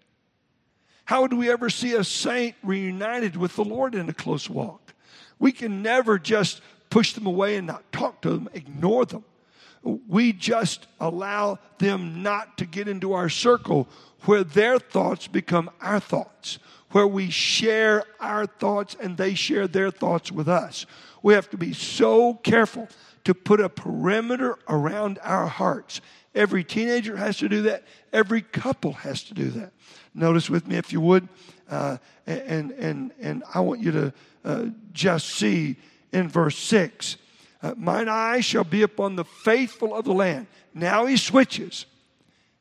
How 1.05 1.21
would 1.21 1.33
we 1.33 1.49
ever 1.49 1.69
see 1.69 1.93
a 1.93 2.03
saint 2.03 2.55
reunited 2.63 3.37
with 3.37 3.55
the 3.55 3.63
Lord 3.63 3.93
in 3.93 4.09
a 4.09 4.13
close 4.13 4.49
walk? 4.49 4.93
We 5.37 5.51
can 5.51 5.81
never 5.81 6.17
just 6.17 6.61
push 6.89 7.13
them 7.13 7.27
away 7.27 7.57
and 7.57 7.67
not 7.67 7.91
talk 7.91 8.21
to 8.21 8.31
them, 8.31 8.49
ignore 8.53 9.05
them. 9.05 9.23
We 9.83 10.33
just 10.33 10.87
allow 10.99 11.59
them 11.77 12.23
not 12.23 12.57
to 12.57 12.65
get 12.65 12.87
into 12.87 13.13
our 13.13 13.29
circle 13.29 13.87
where 14.21 14.43
their 14.43 14.79
thoughts 14.79 15.27
become 15.27 15.69
our 15.79 15.99
thoughts, 15.99 16.57
where 16.89 17.05
we 17.05 17.29
share 17.29 18.03
our 18.19 18.47
thoughts 18.47 18.95
and 18.99 19.15
they 19.15 19.35
share 19.35 19.67
their 19.67 19.91
thoughts 19.91 20.31
with 20.31 20.49
us. 20.49 20.87
We 21.21 21.35
have 21.35 21.49
to 21.51 21.57
be 21.57 21.73
so 21.73 22.35
careful 22.35 22.87
to 23.25 23.33
put 23.33 23.59
a 23.59 23.69
perimeter 23.69 24.57
around 24.69 25.19
our 25.21 25.47
hearts. 25.47 26.01
Every 26.33 26.63
teenager 26.63 27.17
has 27.17 27.38
to 27.38 27.49
do 27.49 27.63
that, 27.63 27.83
every 28.13 28.41
couple 28.41 28.93
has 28.93 29.23
to 29.25 29.33
do 29.33 29.49
that. 29.49 29.73
Notice 30.13 30.49
with 30.49 30.67
me, 30.67 30.77
if 30.77 30.93
you 30.93 31.01
would, 31.01 31.27
uh, 31.69 31.97
and, 32.25 32.71
and, 32.71 33.11
and 33.19 33.43
I 33.53 33.59
want 33.59 33.81
you 33.81 33.91
to 33.91 34.13
uh, 34.45 34.65
just 34.93 35.27
see 35.29 35.75
in 36.13 36.29
verse 36.29 36.57
6 36.57 37.17
uh, 37.61 37.73
Mine 37.77 38.07
eye 38.07 38.41
shall 38.41 38.63
be 38.63 38.83
upon 38.83 39.15
the 39.15 39.25
faithful 39.25 39.95
of 39.95 40.05
the 40.05 40.13
land. 40.13 40.45
Now 40.73 41.05
he 41.05 41.17
switches 41.17 41.85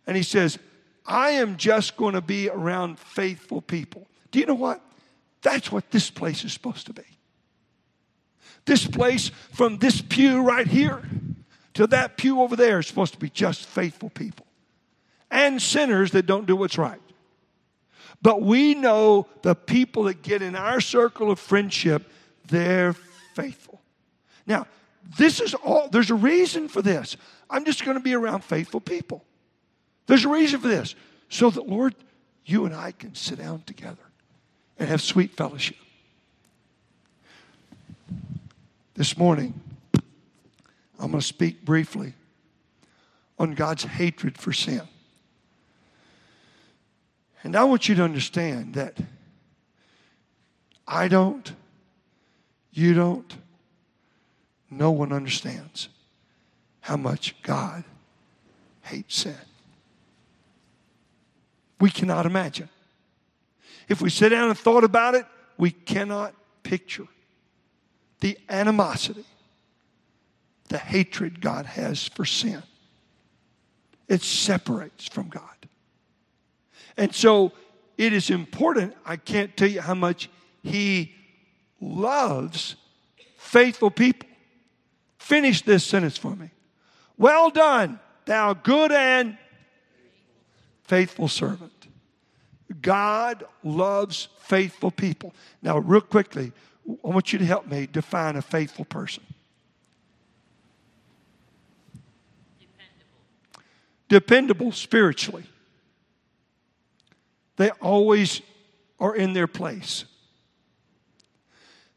and 0.06 0.16
he 0.16 0.22
says, 0.22 0.58
I 1.04 1.30
am 1.30 1.56
just 1.58 1.96
going 1.96 2.14
to 2.14 2.22
be 2.22 2.48
around 2.48 2.98
faithful 2.98 3.60
people. 3.60 4.08
Do 4.30 4.38
you 4.38 4.46
know 4.46 4.54
what? 4.54 4.80
That's 5.42 5.70
what 5.70 5.90
this 5.90 6.10
place 6.10 6.42
is 6.44 6.52
supposed 6.52 6.86
to 6.86 6.94
be. 6.94 7.02
This 8.66 8.86
place, 8.86 9.30
from 9.52 9.78
this 9.78 10.00
pew 10.00 10.42
right 10.42 10.66
here 10.66 11.02
to 11.74 11.86
that 11.88 12.16
pew 12.16 12.40
over 12.40 12.56
there, 12.56 12.78
is 12.78 12.86
supposed 12.86 13.12
to 13.12 13.18
be 13.18 13.30
just 13.30 13.66
faithful 13.66 14.10
people 14.10 14.46
and 15.30 15.60
sinners 15.60 16.12
that 16.12 16.26
don't 16.26 16.46
do 16.46 16.56
what's 16.56 16.78
right. 16.78 17.00
But 18.22 18.40
we 18.40 18.74
know 18.74 19.26
the 19.42 19.54
people 19.54 20.04
that 20.04 20.22
get 20.22 20.40
in 20.40 20.56
our 20.56 20.80
circle 20.80 21.30
of 21.30 21.38
friendship, 21.38 22.10
they're 22.46 22.94
faithful. 23.34 23.82
Now, 24.46 24.66
this 25.18 25.40
is 25.40 25.52
all, 25.54 25.88
there's 25.88 26.10
a 26.10 26.14
reason 26.14 26.68
for 26.68 26.80
this. 26.80 27.16
I'm 27.50 27.64
just 27.64 27.84
going 27.84 27.96
to 27.98 28.02
be 28.02 28.14
around 28.14 28.42
faithful 28.42 28.80
people. 28.80 29.24
There's 30.06 30.24
a 30.24 30.28
reason 30.28 30.60
for 30.60 30.68
this. 30.68 30.94
So 31.28 31.50
that, 31.50 31.68
Lord, 31.68 31.94
you 32.46 32.64
and 32.64 32.74
I 32.74 32.92
can 32.92 33.14
sit 33.14 33.38
down 33.38 33.62
together 33.66 34.02
and 34.78 34.88
have 34.88 35.02
sweet 35.02 35.36
fellowship. 35.36 35.76
This 38.96 39.18
morning, 39.18 39.60
I'm 41.00 41.10
going 41.10 41.20
to 41.20 41.20
speak 41.20 41.64
briefly 41.64 42.14
on 43.40 43.54
God's 43.54 43.82
hatred 43.82 44.38
for 44.38 44.52
sin. 44.52 44.82
And 47.42 47.56
I 47.56 47.64
want 47.64 47.88
you 47.88 47.96
to 47.96 48.04
understand 48.04 48.74
that 48.74 48.96
I 50.86 51.08
don't, 51.08 51.52
you 52.72 52.94
don't, 52.94 53.36
no 54.70 54.92
one 54.92 55.12
understands 55.12 55.88
how 56.80 56.96
much 56.96 57.34
God 57.42 57.82
hates 58.82 59.16
sin. 59.16 59.34
We 61.80 61.90
cannot 61.90 62.26
imagine. 62.26 62.68
If 63.88 64.00
we 64.00 64.08
sit 64.08 64.28
down 64.28 64.50
and 64.50 64.58
thought 64.58 64.84
about 64.84 65.16
it, 65.16 65.26
we 65.58 65.72
cannot 65.72 66.32
picture 66.62 67.08
the 68.24 68.38
animosity, 68.48 69.26
the 70.70 70.78
hatred 70.78 71.42
God 71.42 71.66
has 71.66 72.08
for 72.08 72.24
sin. 72.24 72.62
It 74.08 74.22
separates 74.22 75.06
from 75.06 75.28
God. 75.28 75.42
And 76.96 77.14
so 77.14 77.52
it 77.98 78.14
is 78.14 78.30
important. 78.30 78.94
I 79.04 79.16
can't 79.16 79.54
tell 79.58 79.68
you 79.68 79.82
how 79.82 79.92
much 79.92 80.30
He 80.62 81.14
loves 81.82 82.76
faithful 83.36 83.90
people. 83.90 84.26
Finish 85.18 85.60
this 85.60 85.84
sentence 85.84 86.16
for 86.16 86.34
me. 86.34 86.48
Well 87.18 87.50
done, 87.50 88.00
thou 88.24 88.54
good 88.54 88.90
and 88.90 89.36
faithful 90.84 91.28
servant. 91.28 91.88
God 92.80 93.44
loves 93.62 94.28
faithful 94.38 94.90
people. 94.90 95.34
Now, 95.60 95.76
real 95.76 96.00
quickly, 96.00 96.52
I 96.86 97.08
want 97.08 97.32
you 97.32 97.38
to 97.38 97.44
help 97.46 97.66
me 97.66 97.86
define 97.90 98.36
a 98.36 98.42
faithful 98.42 98.84
person. 98.84 99.22
Dependable, 102.58 103.22
Dependable 104.08 104.72
spiritually. 104.72 105.44
They 107.56 107.70
always 107.70 108.42
are 109.00 109.14
in 109.14 109.32
their 109.32 109.46
place. 109.46 110.04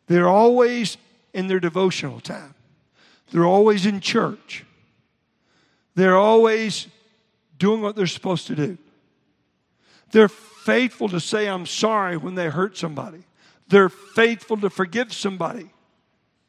They're 0.08 0.30
always 0.30 0.98
in 1.34 1.48
their 1.48 1.60
devotional 1.60 2.20
time. 2.20 2.56
They're 3.32 3.46
always 3.46 3.86
in 3.86 4.00
church. 4.00 4.64
They're 5.96 6.18
always 6.18 6.88
doing 7.58 7.82
what 7.82 7.96
they're 7.96 8.08
supposed 8.08 8.48
to 8.48 8.56
do. 8.56 8.78
They're 10.12 10.30
faithful 10.30 11.10
to 11.10 11.20
say, 11.20 11.48
I'm 11.48 11.66
sorry 11.66 12.18
when 12.18 12.36
they 12.36 12.50
hurt 12.50 12.78
somebody. 12.78 13.24
They're 13.70 13.90
faithful 13.90 14.58
to 14.58 14.70
forgive 14.70 15.14
somebody 15.14 15.70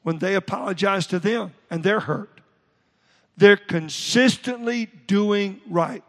when 0.03 0.19
they 0.19 0.35
apologize 0.35 1.07
to 1.09 1.19
them 1.19 1.53
and 1.71 1.83
they're 1.83 2.01
hurt. 2.01 2.41
They're 3.37 3.57
consistently 3.57 4.91
doing 5.07 5.61
right. 5.69 6.03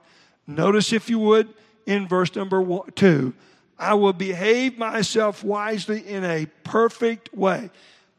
Notice, 0.48 0.94
if 0.94 1.10
you 1.10 1.20
would, 1.20 1.48
in 1.86 2.08
verse 2.08 2.36
number 2.36 2.62
one, 2.62 2.92
two. 2.96 3.34
I 3.78 3.94
will 3.94 4.14
behave 4.14 4.78
myself 4.78 5.44
wisely 5.44 6.06
in 6.08 6.24
a 6.24 6.48
perfect 6.64 7.34
way. 7.34 7.70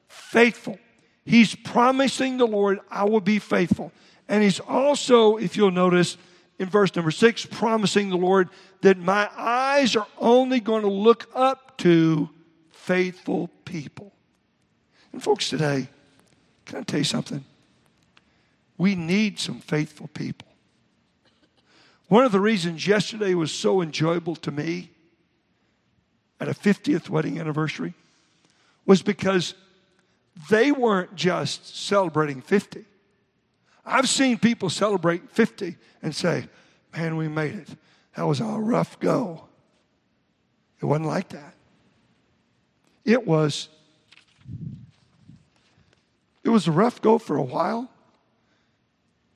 Faithful. 0.09 0.79
He's 1.25 1.55
promising 1.55 2.39
the 2.39 2.47
Lord, 2.47 2.81
I 2.91 3.05
will 3.05 3.21
be 3.21 3.39
faithful. 3.39 3.93
And 4.29 4.43
he's 4.43 4.61
also, 4.61 5.37
if 5.37 5.57
you'll 5.57 5.71
notice, 5.71 6.17
in 6.59 6.69
verse 6.69 6.95
number 6.95 7.11
six, 7.11 7.45
promising 7.45 8.11
the 8.11 8.17
Lord 8.17 8.49
that 8.83 8.97
my 8.99 9.29
eyes 9.37 9.97
are 9.97 10.07
only 10.19 10.61
going 10.61 10.83
to 10.83 10.89
look 10.89 11.29
up 11.35 11.77
to 11.79 12.31
faithful 12.81 13.49
people. 13.65 14.11
And 15.13 15.23
folks, 15.23 15.51
today, 15.51 15.89
can 16.65 16.79
I 16.79 16.83
tell 16.83 16.99
you 16.99 17.05
something? 17.05 17.45
We 18.79 18.95
need 18.95 19.39
some 19.39 19.61
faithful 19.61 20.09
people. 20.09 20.49
One 22.09 22.25
of 22.25 22.33
the 22.33 22.41
reasons 22.41 22.87
yesterday 22.87 23.35
was 23.35 23.53
so 23.53 23.83
enjoyable 23.83 24.35
to 24.37 24.51
me 24.51 24.91
at 26.41 26.49
a 26.49 26.55
50th 26.55 27.11
wedding 27.11 27.39
anniversary 27.39 27.93
was 28.87 29.03
because 29.03 29.55
they 30.49 30.73
weren't 30.73 31.15
just 31.15 31.77
celebrating 31.77 32.41
50. 32.41 32.85
I've 33.85 34.09
seen 34.09 34.39
people 34.39 34.71
celebrate 34.71 35.31
50 35.31 35.77
and 36.03 36.15
say, 36.15 36.47
Man, 36.97 37.17
we 37.17 37.29
made 37.29 37.55
it. 37.55 37.69
That 38.17 38.27
was 38.27 38.41
a 38.41 38.45
rough 38.45 38.99
go. 38.99 39.45
It 40.81 40.87
wasn't 40.87 41.07
like 41.07 41.29
that. 41.29 41.55
It 43.11 43.27
was 43.27 43.69
it 46.45 46.49
was 46.49 46.69
a 46.69 46.73
rough 46.73 47.03
go 47.03 47.19
for 47.19 47.37
a 47.37 47.43
while, 47.43 47.91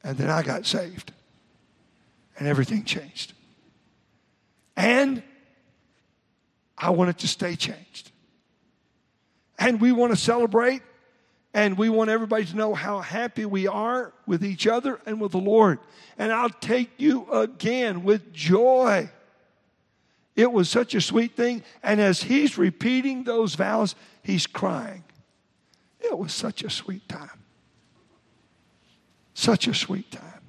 And 0.05 0.17
then 0.17 0.31
I 0.31 0.43
got 0.43 0.65
saved. 0.65 1.13
And 2.39 2.47
everything 2.47 2.85
changed. 2.85 3.33
And 4.77 5.23
I 6.79 6.91
want 6.91 7.11
it 7.11 7.19
to 7.19 7.29
stay 7.29 7.57
changed. 7.57 8.13
And 9.59 9.81
we 9.81 9.91
want 9.91 10.13
to 10.13 10.17
celebrate 10.17 10.83
and 11.53 11.79
we 11.79 11.89
want 11.89 12.11
everybody 12.11 12.45
to 12.45 12.57
know 12.57 12.75
how 12.75 13.01
happy 13.01 13.45
we 13.45 13.67
are 13.67 14.13
with 14.27 14.45
each 14.45 14.67
other 14.67 15.01
and 15.07 15.21
with 15.21 15.33
the 15.33 15.39
Lord. 15.39 15.79
And 16.19 16.33
I'll 16.33 16.51
take 16.51 16.91
you 16.99 17.31
again 17.33 18.05
with 18.05 18.33
joy. 18.33 19.11
It 20.37 20.51
was 20.51 20.69
such 20.69 20.95
a 20.95 21.01
sweet 21.01 21.37
thing. 21.37 21.63
And 21.83 22.01
as 22.01 22.25
he's 22.25 22.59
repeating 22.59 23.25
those 23.25 23.55
vows, 23.55 23.95
he's 24.23 24.47
crying. 24.47 25.05
It 26.01 26.19
was 26.19 26.33
such 26.33 26.63
a 26.63 26.71
sweet 26.71 27.09
time. 27.09 27.31
Such 29.35 29.67
a 29.67 29.75
sweet 29.75 30.11
time. 30.11 30.43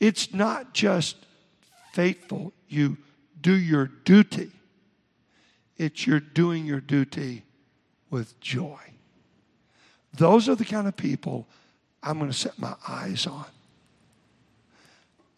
It's 0.00 0.32
not 0.32 0.72
just 0.74 1.16
faithful, 1.92 2.52
you 2.68 2.96
do 3.40 3.52
your 3.52 3.86
duty, 3.86 4.50
it's 5.76 6.06
you're 6.06 6.20
doing 6.20 6.66
your 6.66 6.80
duty 6.80 7.44
with 8.10 8.38
joy. 8.40 8.78
Those 10.14 10.48
are 10.48 10.54
the 10.54 10.64
kind 10.64 10.88
of 10.88 10.96
people 10.96 11.46
I'm 12.02 12.18
going 12.18 12.30
to 12.30 12.36
set 12.36 12.58
my 12.58 12.74
eyes 12.86 13.26
on. 13.26 13.46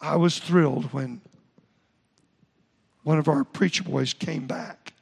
I 0.01 0.17
was 0.17 0.39
thrilled 0.39 0.93
when 0.93 1.21
one 3.03 3.19
of 3.19 3.29
our 3.29 3.45
preacher 3.45 3.83
boys 3.83 4.13
came 4.13 4.47
back 4.47 4.93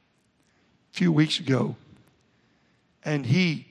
a 0.92 0.96
few 0.96 1.12
weeks 1.12 1.40
ago 1.40 1.76
and 3.04 3.26
he 3.26 3.66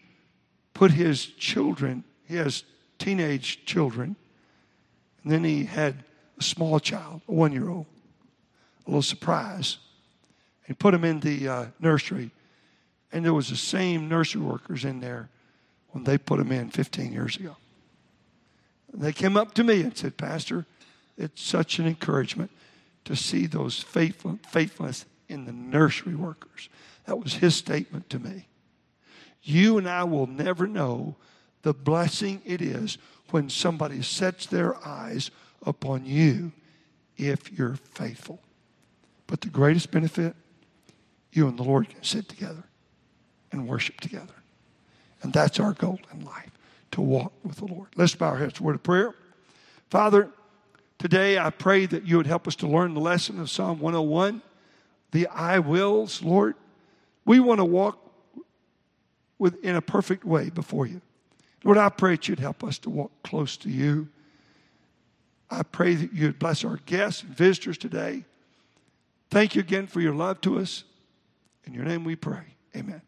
put 0.74 0.92
his 0.92 1.26
children, 1.26 2.04
he 2.26 2.36
has 2.36 2.64
teenage 3.00 3.66
children, 3.66 4.16
and 5.24 5.32
then 5.32 5.44
he 5.44 5.66
had 5.66 6.04
a 6.38 6.44
small 6.44 6.80
child, 6.80 7.22
a 7.28 7.32
one 7.32 7.52
year 7.52 7.70
old, 7.70 7.86
a 8.86 8.90
little 8.90 9.02
surprise. 9.02 9.78
He 10.66 10.74
put 10.74 10.94
him 10.94 11.04
in 11.04 11.20
the 11.20 11.48
uh, 11.48 11.66
nursery, 11.80 12.32
and 13.12 13.24
there 13.24 13.34
was 13.34 13.50
the 13.50 13.56
same 13.56 14.08
nursery 14.08 14.42
workers 14.42 14.86
in 14.86 15.00
there 15.00 15.30
when 15.92 16.04
they 16.04 16.18
put 16.18 16.40
him 16.40 16.52
in 16.52 16.70
15 16.70 17.12
years 17.12 17.38
ago. 17.38 17.56
And 18.92 19.02
they 19.02 19.14
came 19.14 19.38
up 19.38 19.54
to 19.56 19.64
me 19.64 19.82
and 19.82 19.98
said, 19.98 20.18
Pastor, 20.18 20.66
it's 21.18 21.42
such 21.42 21.80
an 21.80 21.88
encouragement 21.88 22.52
to 23.08 23.16
see 23.16 23.46
those 23.46 23.80
faithful, 23.80 24.38
faithfulness 24.50 25.06
in 25.30 25.46
the 25.46 25.54
nursery 25.54 26.14
workers. 26.14 26.68
That 27.06 27.18
was 27.18 27.36
his 27.36 27.56
statement 27.56 28.10
to 28.10 28.20
me. 28.20 28.48
You 29.42 29.78
and 29.78 29.88
I 29.88 30.04
will 30.04 30.28
never 30.28 30.68
know 30.68 31.16
the 31.62 31.74
blessing 31.74 32.42
it 32.46 32.62
is 32.62 32.98
when 33.32 33.50
somebody 33.50 34.02
sets 34.02 34.46
their 34.46 34.76
eyes 34.86 35.32
upon 35.66 36.06
you 36.06 36.52
if 37.16 37.58
you're 37.58 37.78
faithful. 37.94 38.42
But 39.26 39.40
the 39.40 39.48
greatest 39.48 39.90
benefit, 39.90 40.36
you 41.32 41.48
and 41.48 41.58
the 41.58 41.64
Lord 41.64 41.88
can 41.88 42.04
sit 42.04 42.28
together 42.28 42.66
and 43.54 43.70
worship 43.70 44.02
together. 44.02 44.36
And 45.22 45.32
that's 45.32 45.62
our 45.62 45.72
goal 45.72 46.00
in 46.14 46.26
life, 46.26 46.52
to 46.92 47.00
walk 47.00 47.32
with 47.44 47.56
the 47.56 47.68
Lord. 47.68 47.88
Let's 47.96 48.16
bow 48.16 48.32
our 48.32 48.38
heads. 48.38 48.60
Word 48.60 48.76
of 48.76 48.84
prayer. 48.84 49.16
Father, 49.90 50.30
today 50.98 51.38
I 51.38 51.50
pray 51.50 51.86
that 51.86 52.06
you 52.06 52.18
would 52.18 52.28
help 52.28 52.48
us 52.48 52.56
to 52.58 52.68
learn 52.68 52.94
the 52.94 53.00
lesson 53.00 53.40
of 53.40 53.50
Psalm 53.50 53.80
101, 53.80 54.42
the 55.12 55.28
I 55.28 55.60
wills, 55.60 56.22
Lord. 56.22 56.56
We 57.26 57.40
want 57.40 57.60
to 57.60 57.66
walk 57.66 58.00
with, 59.38 59.64
in 59.64 59.76
a 59.76 59.82
perfect 59.82 60.26
way 60.26 60.50
before 60.50 60.86
you. 60.86 61.02
Lord, 61.64 61.78
I 61.78 61.90
pray 61.90 62.12
that 62.12 62.28
you'd 62.28 62.40
help 62.40 62.64
us 62.64 62.78
to 62.80 62.90
walk 62.90 63.12
close 63.24 63.58
to 63.58 63.70
you. 63.70 64.10
I 65.50 65.64
pray 65.64 65.96
that 65.96 66.14
you'd 66.14 66.40
bless 66.40 66.64
our 66.64 66.78
guests 66.86 67.24
and 67.24 67.36
visitors 67.36 67.78
today. 67.78 68.26
Thank 69.30 69.56
you 69.56 69.62
again 69.62 69.88
for 69.88 70.02
your 70.02 70.14
love 70.14 70.42
to 70.42 70.60
us. 70.60 70.84
In 71.66 71.74
your 71.74 71.84
name 71.84 72.04
we 72.04 72.16
pray. 72.16 72.56
Amen. 72.76 73.02